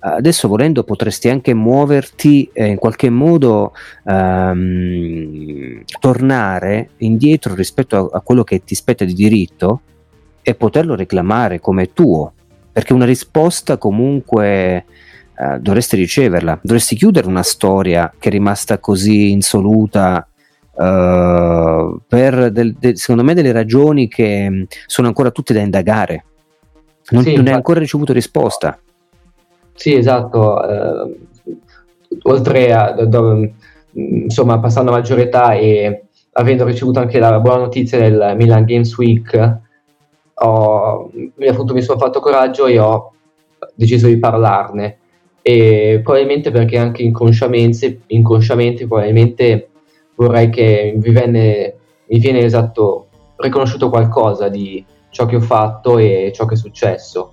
[0.00, 3.72] adesso volendo potresti anche muoverti e in qualche modo
[4.04, 9.80] um, tornare indietro rispetto a, a, quello che ti spetta di diritto
[10.42, 12.32] e poterlo reclamare come tuo,
[12.76, 14.84] perché una risposta comunque
[15.34, 20.28] uh, dovresti riceverla, dovresti chiudere una storia che è rimasta così insoluta
[20.72, 26.24] uh, per del, de, secondo me delle ragioni che sono ancora tutte da indagare.
[27.12, 28.78] Non, sì, non hai ancora ricevuto risposta.
[29.72, 30.56] Sì, esatto.
[30.60, 31.58] Uh,
[32.24, 33.44] oltre a mm,
[34.24, 38.94] insomma, passando a maggiore età e avendo ricevuto anche la buona notizia del Milan Games
[38.98, 39.64] Week,
[40.38, 41.10] ho,
[41.48, 43.12] appunto, mi sono fatto coraggio e ho
[43.74, 44.98] deciso di parlarne.
[45.42, 49.68] E probabilmente perché anche inconsciamente, inconsciamente probabilmente
[50.16, 56.32] vorrei che mi, venne, mi viene esatto riconosciuto qualcosa di ciò che ho fatto e
[56.34, 57.32] ciò che è successo.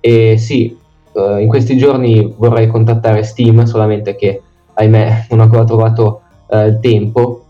[0.00, 0.76] E sì,
[1.12, 4.42] uh, in questi giorni vorrei contattare Steam, solamente che
[4.74, 7.40] ahimè non ho ancora trovato uh, il tempo.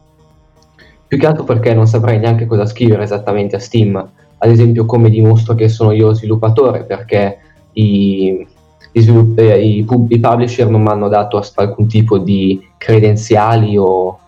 [1.07, 4.11] Più che altro perché non saprei neanche cosa scrivere esattamente a Steam,
[4.45, 7.39] ad esempio come dimostro che sono io sviluppatore, perché
[7.73, 8.47] i,
[8.93, 13.75] i, svilupp- eh, i, pub- i publisher non mi hanno dato alcun tipo di credenziali
[13.79, 14.19] o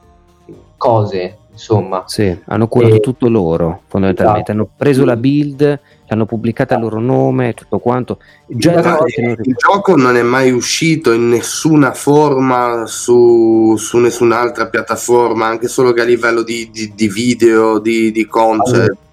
[0.79, 2.05] cose, insomma.
[2.07, 3.01] Sì, hanno curato e...
[3.01, 4.53] tutto loro, fondamentalmente.
[4.53, 4.59] Esatto.
[4.59, 8.17] Hanno preso la build, l'hanno pubblicata a loro nome, tutto quanto.
[8.47, 15.45] Già il, il gioco non è mai uscito in nessuna forma su, su nessun'altra piattaforma,
[15.45, 19.05] anche solo che a livello di, di, di video, di, di concept.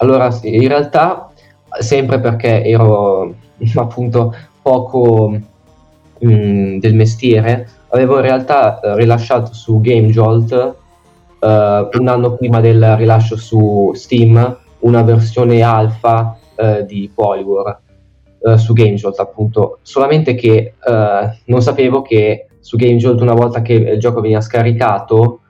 [0.00, 1.30] Allora, sì, in realtà,
[1.78, 3.34] sempre perché ero
[3.76, 5.28] appunto poco
[6.18, 10.52] mh, mm, del mestiere, avevo in realtà eh, rilasciato su GameJolt
[11.40, 17.80] uh, un anno prima del rilascio su Steam una versione alfa uh, di Polywar
[18.38, 20.74] uh, su GameJolt appunto, solamente che
[21.44, 25.40] non sapevo che su GameJolt una volta che il gioco veniva scaricato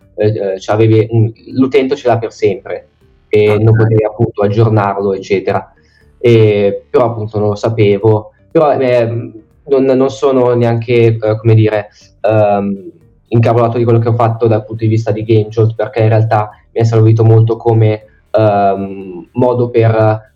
[1.52, 2.89] l'utente ce l'ha per sempre
[3.30, 5.72] e non potevi appunto aggiornarlo eccetera.
[6.18, 8.32] E, però appunto non lo sapevo.
[8.50, 11.88] Però eh, non, non, sono neanche come dire
[12.28, 12.90] um,
[13.28, 16.08] incavolato di quello che ho fatto dal punto di vista di Game Jolt perché in
[16.08, 18.02] realtà mi è servito molto come
[18.33, 20.33] um, modo per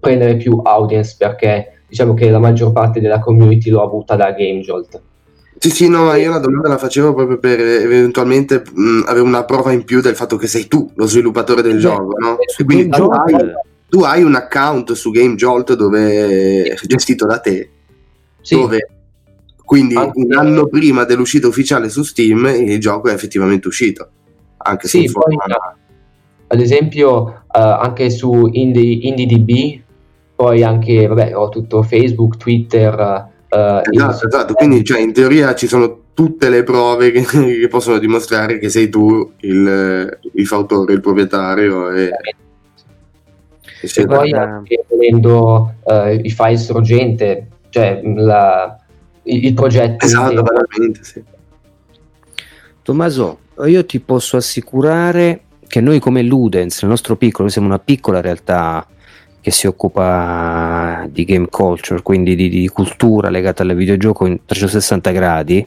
[0.00, 4.32] prendere più audience perché diciamo che la maggior parte della community lo ha avuta da
[4.32, 5.00] Game Jolt.
[5.58, 9.72] Sì, sì, no, io la domanda la facevo proprio per eventualmente mh, avere una prova
[9.72, 12.36] in più del fatto che sei tu lo sviluppatore del sì, gioco, no?
[12.64, 13.52] Quindi tu hai,
[13.88, 17.70] tu hai, un account su Game Jolt dove gestito da te,
[18.40, 18.54] sì.
[18.54, 18.88] dove
[19.64, 24.08] quindi anche un anno prima dell'uscita ufficiale su Steam il gioco è effettivamente uscito.
[24.56, 25.36] Anche sì, se poi,
[26.46, 29.82] ad esempio uh, anche su Indie, IndieDB,
[30.36, 32.94] poi anche, vabbè, ho tutto Facebook, Twitter.
[32.98, 34.54] Uh, esatto, esatto.
[34.54, 38.88] quindi cioè, in teoria ci sono tutte le prove che, che possono dimostrare che sei
[38.88, 41.90] tu il, il fautore, il proprietario.
[41.90, 42.10] E,
[43.80, 48.76] e, e poi anche volendo uh, i file sorgente, cioè la,
[49.22, 50.04] il, il progetto.
[50.04, 51.22] Esatto, veramente, sì.
[52.82, 58.20] Tommaso, io ti posso assicurare che noi come Ludens, il nostro piccolo, siamo una piccola
[58.20, 58.86] realtà
[59.40, 65.10] che si occupa di game culture, quindi di, di cultura legata al videogioco in 360
[65.10, 65.66] gradi.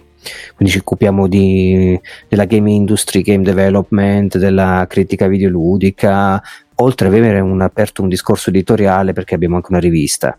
[0.55, 6.41] Quindi ci occupiamo di, della game industry, game development, della critica videoludica,
[6.75, 10.37] oltre ad avere un, aperto un discorso editoriale perché abbiamo anche una rivista.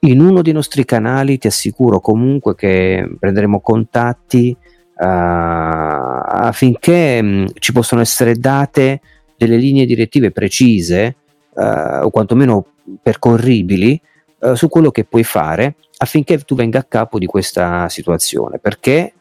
[0.00, 7.72] In uno dei nostri canali ti assicuro comunque che prenderemo contatti uh, affinché mh, ci
[7.72, 9.00] possano essere date
[9.36, 11.16] delle linee direttive precise
[11.54, 12.64] o quantomeno
[13.02, 14.00] percorribili
[14.40, 18.58] uh, su quello che puoi fare affinché tu venga a capo di questa situazione.
[18.58, 19.12] Perché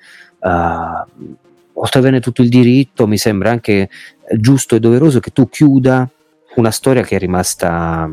[0.42, 3.90] oltre ad avere tutto il diritto mi sembra anche
[4.38, 6.10] giusto e doveroso che tu chiuda
[6.56, 8.10] una storia che è rimasta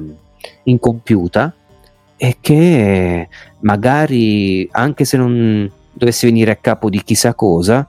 [0.64, 1.55] incompiuta
[2.16, 3.29] e che
[3.61, 7.89] magari anche se non dovesse venire a capo di chissà cosa,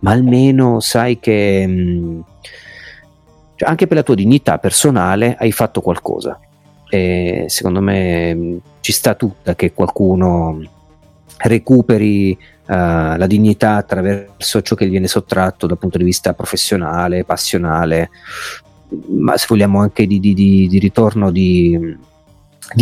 [0.00, 2.24] ma almeno sai che mh,
[3.56, 6.38] cioè anche per la tua dignità personale hai fatto qualcosa.
[6.88, 10.62] E secondo me mh, ci sta tutta che qualcuno
[11.38, 12.72] recuperi uh,
[13.16, 18.10] la dignità attraverso ciò che gli viene sottratto dal punto di vista professionale, passionale,
[19.08, 21.96] ma se vogliamo anche di, di, di, di ritorno di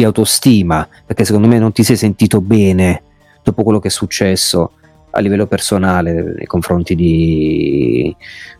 [0.03, 3.03] autostima, perché secondo me non ti sei sentito bene
[3.43, 4.73] dopo quello che è successo
[5.15, 8.15] a livello personale nei confronti di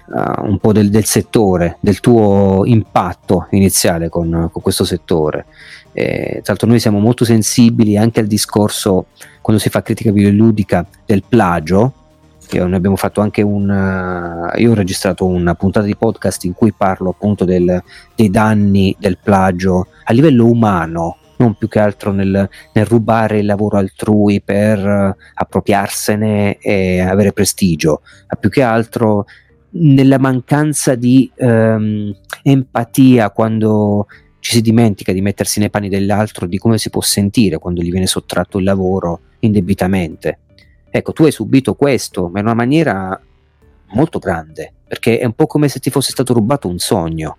[0.07, 5.47] uh, un po' del, del, settore, del tuo impatto iniziale con, con questo settore.
[5.93, 9.07] E, tra l'altro noi siamo molto sensibili anche al discorso,
[9.41, 11.93] quando si fa critica videoludica, del plagio,
[12.53, 16.73] noi abbiamo fatto anche un uh, io ho registrato una puntata di podcast in cui
[16.73, 17.83] parlo appunto del,
[18.15, 23.47] dei danni del plagio a livello umano non più che altro nel, nel rubare il
[23.47, 29.27] lavoro altrui per uh, appropriarsene e avere prestigio ma più che altro
[29.77, 34.07] nella mancanza di um, empatia quando
[34.39, 37.91] ci si dimentica di mettersi nei panni dell'altro di come si può sentire quando gli
[37.91, 40.39] viene sottratto il lavoro indebitamente
[40.97, 43.21] Ecco, tu hai subito questo, ma in una maniera
[43.95, 47.37] molto grande, perché è un po' come se ti fosse stato rubato un sogno.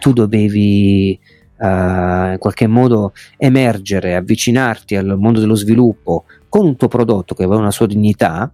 [0.00, 1.16] Tu dovevi
[1.58, 7.44] uh, in qualche modo emergere, avvicinarti al mondo dello sviluppo con un tuo prodotto che
[7.44, 8.52] aveva una sua dignità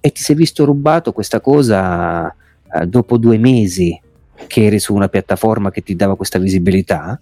[0.00, 4.00] e ti sei visto rubato questa cosa uh, dopo due mesi
[4.46, 7.20] che eri su una piattaforma che ti dava questa visibilità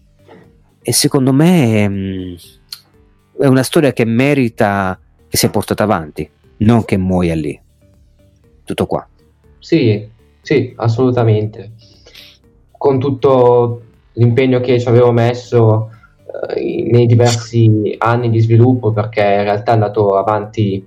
[0.83, 2.35] e secondo me mh, mm,
[3.39, 4.99] è una storia che merita
[5.29, 6.29] che sia portata avanti,
[6.59, 7.61] non che muoia lì.
[8.65, 9.07] Tutto qua.
[9.59, 10.09] Sì,
[10.41, 11.73] sì, assolutamente.
[12.71, 13.83] Con tutto
[14.17, 15.91] l'impegno che ci avevo messo
[16.27, 20.87] eh, nei diversi anni di sviluppo, perché in realtà è andato avanti,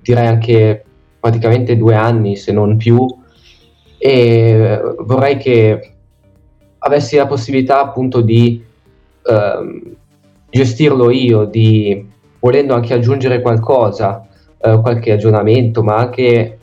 [0.00, 0.84] direi anche
[1.18, 3.04] praticamente due anni, se non più,
[3.98, 5.92] e vorrei che
[6.78, 8.64] avessi la possibilità appunto di
[9.24, 9.96] eh,
[10.50, 12.06] gestirlo io, di
[12.38, 14.26] volendo anche aggiungere qualcosa,
[14.60, 16.58] eh, qualche aggiornamento, ma anche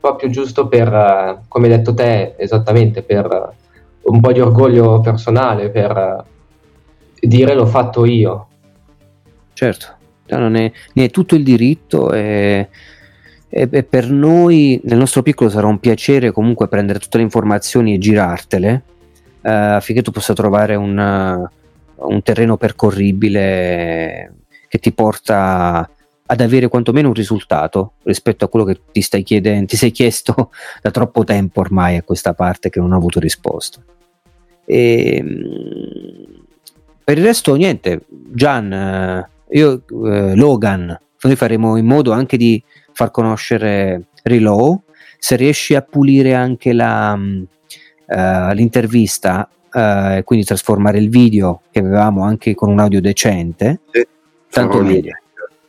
[0.00, 3.54] proprio giusto per, eh, come hai detto te, esattamente per
[4.08, 6.24] un po' di orgoglio personale, per
[7.20, 8.46] dire l'ho fatto io.
[9.52, 9.86] Certo,
[10.26, 12.68] ne, ne è tutto il diritto e,
[13.48, 17.94] e, e, per noi nel nostro piccolo sarà un piacere comunque prendere tutte le informazioni
[17.94, 18.82] e girartele
[19.42, 21.48] eh, affinché tu possa trovare un,
[21.94, 24.34] un terreno percorribile
[24.68, 25.88] che ti porta
[26.30, 30.50] ad avere quantomeno un risultato rispetto a quello che ti stai chiedendo, ti sei chiesto
[30.82, 33.82] da troppo tempo ormai a questa parte che non ha avuto risposta.
[34.68, 36.26] E, ehm,
[37.02, 42.62] per il resto, niente, Gian, eh, io, eh, Logan, noi faremo in modo anche di
[42.92, 44.82] far conoscere Relow.
[45.18, 52.22] Se riesci a pulire anche la, uh, l'intervista, uh, quindi trasformare il video che avevamo
[52.22, 53.80] anche con un audio decente.
[53.90, 54.06] Sì
[54.50, 55.12] tanto meglio.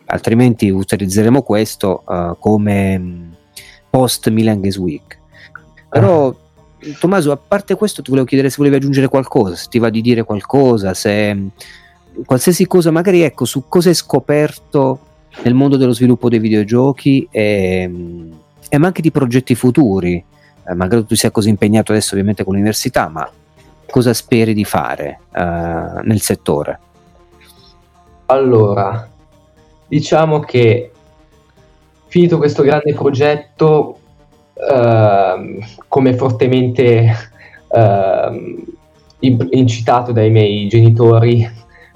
[0.05, 3.31] Altrimenti utilizzeremo questo uh, come mm,
[3.89, 5.19] post Milan Games Week.
[5.89, 6.35] Però, ah.
[6.99, 10.01] Tommaso, a parte questo, ti volevo chiedere se volevi aggiungere qualcosa, se ti va di
[10.01, 11.47] dire qualcosa, se mm,
[12.25, 14.99] qualsiasi cosa, magari ecco, su cosa hai scoperto
[15.43, 18.31] nel mondo dello sviluppo dei videogiochi e, mm,
[18.69, 20.23] e anche di progetti futuri.
[20.67, 23.29] Eh, magari tu sia così impegnato adesso ovviamente con l'università, ma
[23.89, 26.79] cosa speri di fare uh, nel settore?
[28.27, 29.09] Allora,
[29.87, 30.91] diciamo che
[32.07, 33.98] finito questo grande progetto,
[34.59, 37.15] ehm, come fortemente
[37.69, 38.63] ehm,
[39.19, 41.47] incitato dai miei genitori,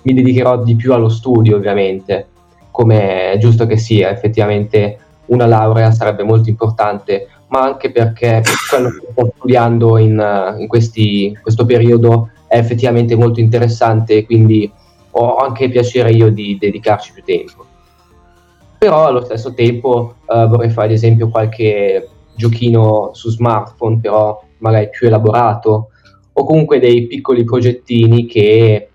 [0.04, 2.28] mi dedicherò di più allo studio, ovviamente,
[2.72, 4.98] come è giusto che sia, effettivamente
[5.28, 11.38] una laurea sarebbe molto importante, ma anche perché quello che sto studiando in, in questi,
[11.42, 14.70] questo periodo è effettivamente molto interessante, quindi
[15.12, 17.66] ho anche piacere io di dedicarci più tempo.
[18.78, 24.90] Però allo stesso tempo uh, vorrei fare ad esempio qualche giochino su smartphone, però magari
[24.90, 25.90] più elaborato,
[26.34, 28.88] o comunque dei piccoli progettini che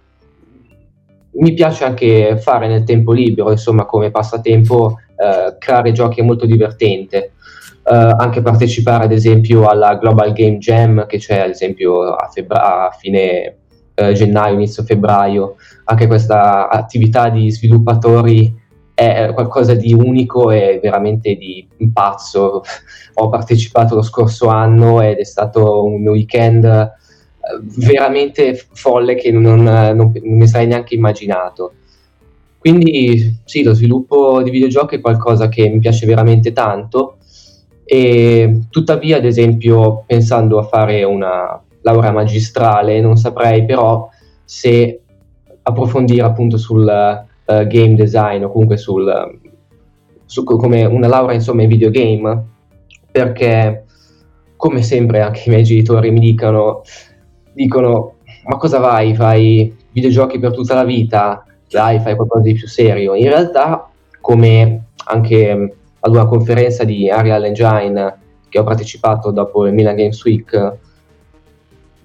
[1.30, 6.46] mi piace anche fare nel tempo libero, insomma, come passatempo, eh, creare giochi è molto
[6.46, 7.32] divertente.
[7.84, 12.88] Eh, anche partecipare, ad esempio, alla Global Game Jam che c'è, ad esempio, a, febbra-
[12.88, 13.56] a fine
[13.94, 15.54] eh, gennaio, inizio febbraio.
[15.84, 18.52] Anche questa attività di sviluppatori
[18.98, 22.62] è qualcosa di unico e veramente di pazzo.
[23.14, 26.90] Ho partecipato lo scorso anno ed è stato un weekend eh,
[27.76, 31.74] veramente folle che non, non, non mi sarei neanche immaginato.
[32.58, 37.18] Quindi sì, lo sviluppo di videogiochi è qualcosa che mi piace veramente tanto
[37.84, 44.08] e tuttavia, ad esempio, pensando a fare una laurea magistrale, non saprei però
[44.44, 45.02] se
[45.62, 49.40] approfondire appunto sul uh, game design o comunque sul,
[50.24, 52.44] su, come una laurea insomma in videogame
[53.10, 53.84] perché
[54.56, 56.82] come sempre anche i miei genitori mi dicono,
[57.52, 62.66] dicono ma cosa vai, fai videogiochi per tutta la vita, dai fai qualcosa di più
[62.66, 63.14] serio.
[63.14, 63.90] In realtà
[64.20, 68.18] come anche ad una conferenza di Arial Engine
[68.48, 70.76] che ho partecipato dopo il Milan Games Week,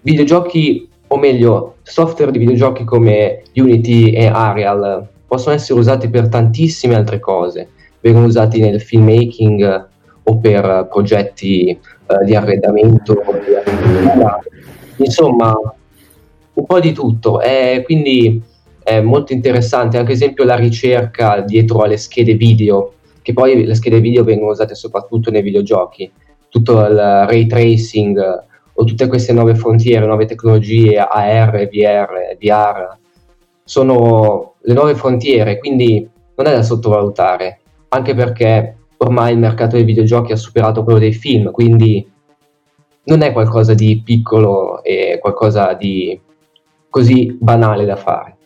[0.01, 6.93] videogiochi, o meglio, software di videogiochi come Unity e Arial possono essere usati per tantissime
[6.93, 7.69] altre cose,
[8.01, 9.87] vengono usati nel filmmaking
[10.25, 11.79] o per progetti eh,
[12.23, 13.19] di arredamento,
[14.97, 15.51] insomma
[16.53, 18.39] un po' di tutto, e quindi
[18.83, 24.01] è molto interessante anche esempio la ricerca dietro alle schede video, che poi le schede
[24.01, 26.11] video vengono usate soprattutto nei videogiochi,
[26.47, 33.01] tutto il ray tracing o tutte queste nuove frontiere, nuove tecnologie AR, VR, VR,
[33.63, 37.59] sono le nuove frontiere, quindi non è da sottovalutare,
[37.89, 42.09] anche perché ormai il mercato dei videogiochi ha superato quello dei film, quindi
[43.05, 46.19] non è qualcosa di piccolo e qualcosa di
[46.89, 48.37] così banale da fare.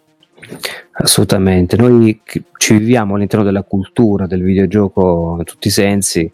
[0.91, 2.21] Assolutamente, noi
[2.57, 6.31] ci viviamo all'interno della cultura del videogioco in tutti i sensi.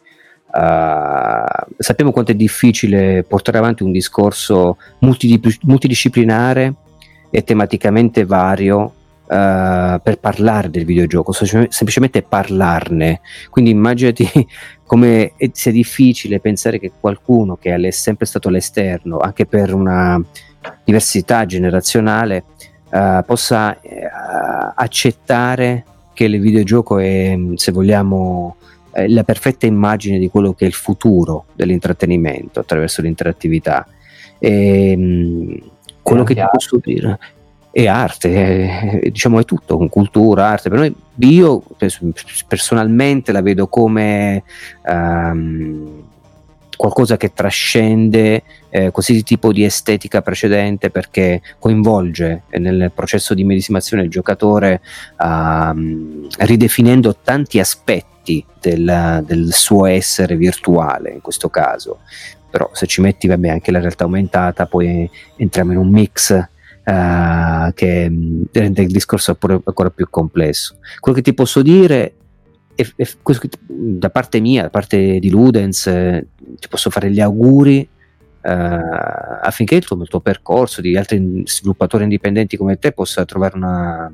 [0.54, 6.76] Uh, sappiamo quanto è difficile portare avanti un discorso multidisciplinare
[7.36, 13.22] e tematicamente vario Uh, per parlare del videogioco, semplicemente parlarne.
[13.50, 14.28] Quindi immaginati
[14.86, 20.22] come sia difficile pensare che qualcuno che è sempre stato all'esterno, anche per una
[20.84, 22.44] diversità generazionale,
[22.92, 28.58] uh, possa uh, accettare che il videogioco è, se vogliamo,
[29.08, 33.88] la perfetta immagine di quello che è il futuro dell'intrattenimento attraverso l'interattività.
[34.38, 35.72] E, ehm,
[36.04, 37.20] quello che ti posso dire.
[37.72, 40.70] È arte, è, diciamo è tutto, cultura, arte.
[40.70, 41.64] Per noi io
[42.48, 44.44] personalmente la vedo come
[44.86, 46.04] um,
[46.78, 54.04] qualcosa che trascende eh, qualsiasi tipo di estetica precedente perché coinvolge nel processo di medesimazione
[54.04, 54.82] il giocatore
[55.20, 62.00] um, ridefinendo tanti aspetti del, del suo essere virtuale in questo caso
[62.54, 67.74] però se ci metti vabbè, anche la realtà aumentata poi entriamo in un mix uh,
[67.74, 68.12] che
[68.52, 70.78] rende il discorso ancora più complesso.
[71.00, 72.14] Quello che ti posso dire
[72.76, 73.08] è, è,
[73.66, 76.28] da parte mia, da parte di Ludens eh,
[76.60, 82.04] ti posso fare gli auguri eh, affinché il tuo, il tuo, percorso di altri sviluppatori
[82.04, 84.14] indipendenti come te possa trovare una,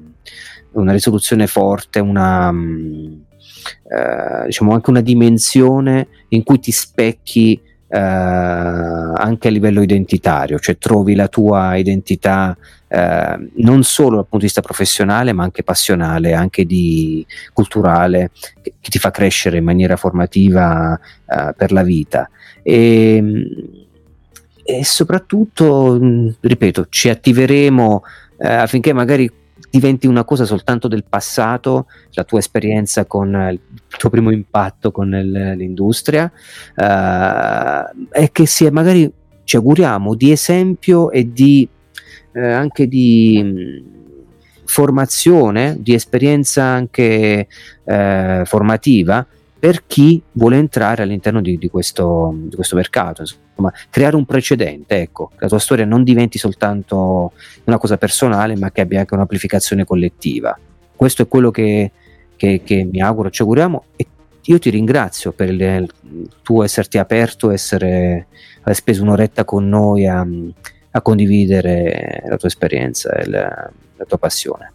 [0.71, 9.47] una risoluzione forte, una, eh, diciamo anche una dimensione in cui ti specchi eh, anche
[9.47, 12.55] a livello identitario, cioè trovi la tua identità
[12.87, 18.31] eh, non solo dal punto di vista professionale, ma anche passionale, anche di culturale,
[18.61, 22.29] che, che ti fa crescere in maniera formativa eh, per la vita.
[22.61, 23.23] E,
[24.63, 25.99] e soprattutto,
[26.39, 28.03] ripeto, ci attiveremo
[28.37, 29.31] eh, affinché magari
[29.69, 33.59] diventi una cosa soltanto del passato, la tua esperienza con il
[33.97, 36.31] tuo primo impatto con il, l'industria,
[36.75, 39.11] uh, e che sia magari,
[39.43, 41.67] ci auguriamo, di esempio e di
[42.33, 47.47] eh, anche di mh, formazione, di esperienza anche
[47.83, 49.25] eh, formativa
[49.59, 55.01] per chi vuole entrare all'interno di, di, questo, di questo, mercato, insomma, creare un precedente,
[55.01, 57.33] ecco, la tua storia non diventi soltanto
[57.65, 60.57] una cosa personale, ma che abbia anche un'amplificazione collettiva.
[60.95, 61.91] Questo è quello che,
[62.37, 64.07] che, che mi auguro, ci auguriamo e
[64.43, 65.89] io ti ringrazio per il,
[66.41, 68.27] tuo esserti aperto, essere,
[68.61, 70.25] aver speso un'oretta con noi a,
[70.91, 74.71] a condividere la tua esperienza e la, la tua passione.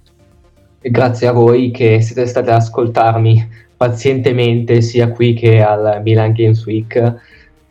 [0.81, 6.65] grazie a voi che siete stati ad ascoltarmi pazientemente sia qui che al Milan Games
[6.67, 7.15] Week.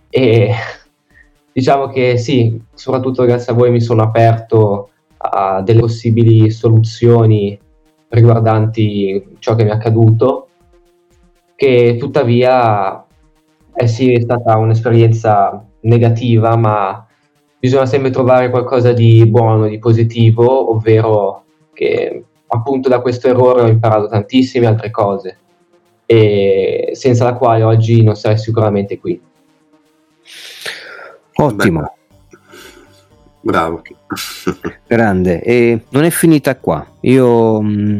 [0.09, 0.51] E
[1.51, 7.57] diciamo che sì, soprattutto grazie a voi mi sono aperto a delle possibili soluzioni
[8.09, 10.49] riguardanti ciò che mi è accaduto,
[11.55, 13.05] che tuttavia
[13.73, 17.07] è sì è stata un'esperienza negativa, ma
[17.57, 23.67] bisogna sempre trovare qualcosa di buono, di positivo, ovvero che appunto da questo errore ho
[23.67, 25.37] imparato tantissime altre cose
[26.05, 29.19] e senza la quale oggi non sarei sicuramente qui.
[31.35, 31.81] Ottimo.
[31.81, 32.01] Beh.
[33.41, 33.81] Bravo.
[34.87, 35.41] Grande.
[35.41, 36.85] E non è finita qua.
[37.01, 37.99] Io mh, mm,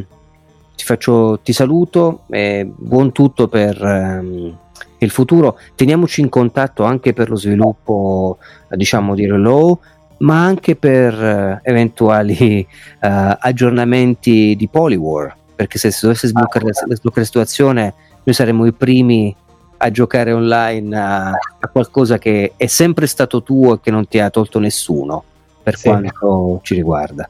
[0.76, 4.58] ti faccio, ti saluto e buon tutto per um,
[5.00, 5.58] il futuro.
[5.76, 8.38] Teniamoci in contatto anche per lo sviluppo,
[8.70, 9.80] diciamo, di Relow,
[10.20, 12.66] ma anche per uh, eventuali
[13.02, 13.08] uh,
[13.40, 15.42] aggiornamenti di Poliwar.
[15.64, 19.34] Perché se si dovesse sbloccare, sbloccare la situazione, noi saremo i primi
[19.78, 24.20] a giocare online a, a, qualcosa che è sempre stato tuo e che non ti
[24.20, 25.24] ha tolto nessuno
[25.64, 25.88] per sì.
[25.88, 27.30] quanto ci riguarda.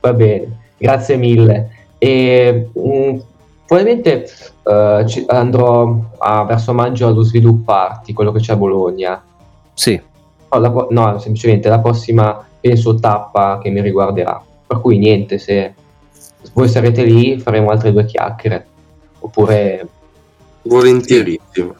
[0.00, 1.70] Va bene, grazie mille.
[1.96, 3.18] E, mh, mm,
[3.66, 4.28] probabilmente
[4.64, 9.22] uh, ci, andrò a, verso maggio allo svilupparti, quello che c'è a Bologna.
[9.72, 9.98] Sì.
[10.50, 14.44] No, la, no, semplicemente la prossima, penso, tappa che mi riguarderà.
[14.66, 15.72] Per cui niente, se
[16.52, 18.66] voi sarete lì faremo altre due chiacchiere.
[19.20, 19.88] Oppure...
[20.62, 21.76] Volentierissimo.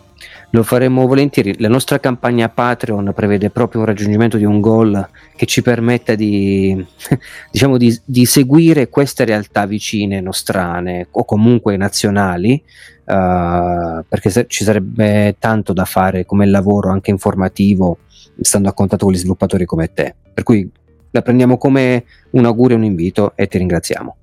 [0.54, 1.58] Lo faremo volentieri.
[1.60, 6.84] La nostra campagna Patreon prevede proprio un raggiungimento di un goal che ci permetta di,
[7.50, 12.62] diciamo, di, di seguire queste realtà vicine, nostrane o comunque nazionali,
[13.04, 18.00] uh, perché se, ci sarebbe tanto da fare come lavoro anche informativo,
[18.38, 20.14] stando a contatto con gli sviluppatori come te.
[20.34, 20.70] Per cui
[21.12, 24.16] la prendiamo come un augurio e un invito e ti ringraziamo.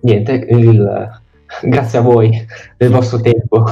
[0.00, 1.08] Niente, il,
[1.62, 2.46] grazie a voi
[2.76, 3.64] del vostro tempo.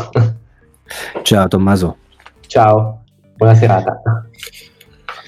[1.23, 1.97] Ciao Tommaso.
[2.47, 3.03] Ciao,
[3.37, 4.01] buona serata.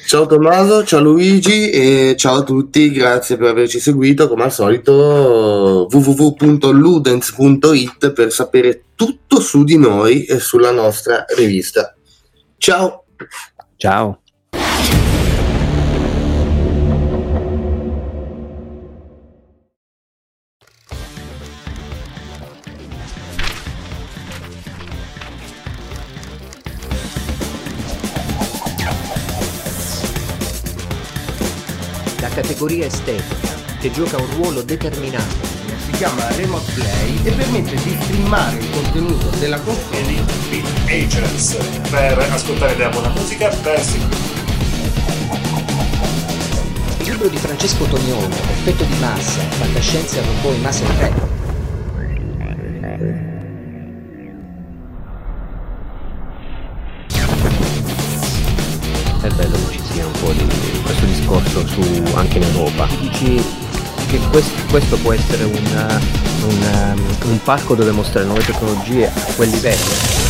[0.07, 4.27] Ciao Tommaso, ciao Luigi e ciao a tutti, grazie per averci seguito.
[4.27, 11.95] Come al solito www.ludens.it per sapere tutto su di noi e sulla nostra rivista.
[12.59, 13.05] Ciao.
[13.77, 14.23] Ciao.
[32.71, 33.49] Categoria estetica,
[33.81, 35.49] che gioca un ruolo determinante.
[35.85, 39.89] Si chiama Remote Play e permette di streamare il contenuto della console.
[40.49, 41.57] Beat Agents
[41.91, 43.81] per ascoltare della buona musica per
[46.99, 51.39] Il libro di Francesco Tognone, Effetto di massa, fantascienza e robot in Mass Effect.
[61.63, 62.87] Discorso su, anche in Europa.
[63.01, 63.43] Dici
[64.09, 66.01] che questo, questo può essere un,
[66.43, 70.30] un, um, un parco dove mostrare nuove tecnologie a quel livello?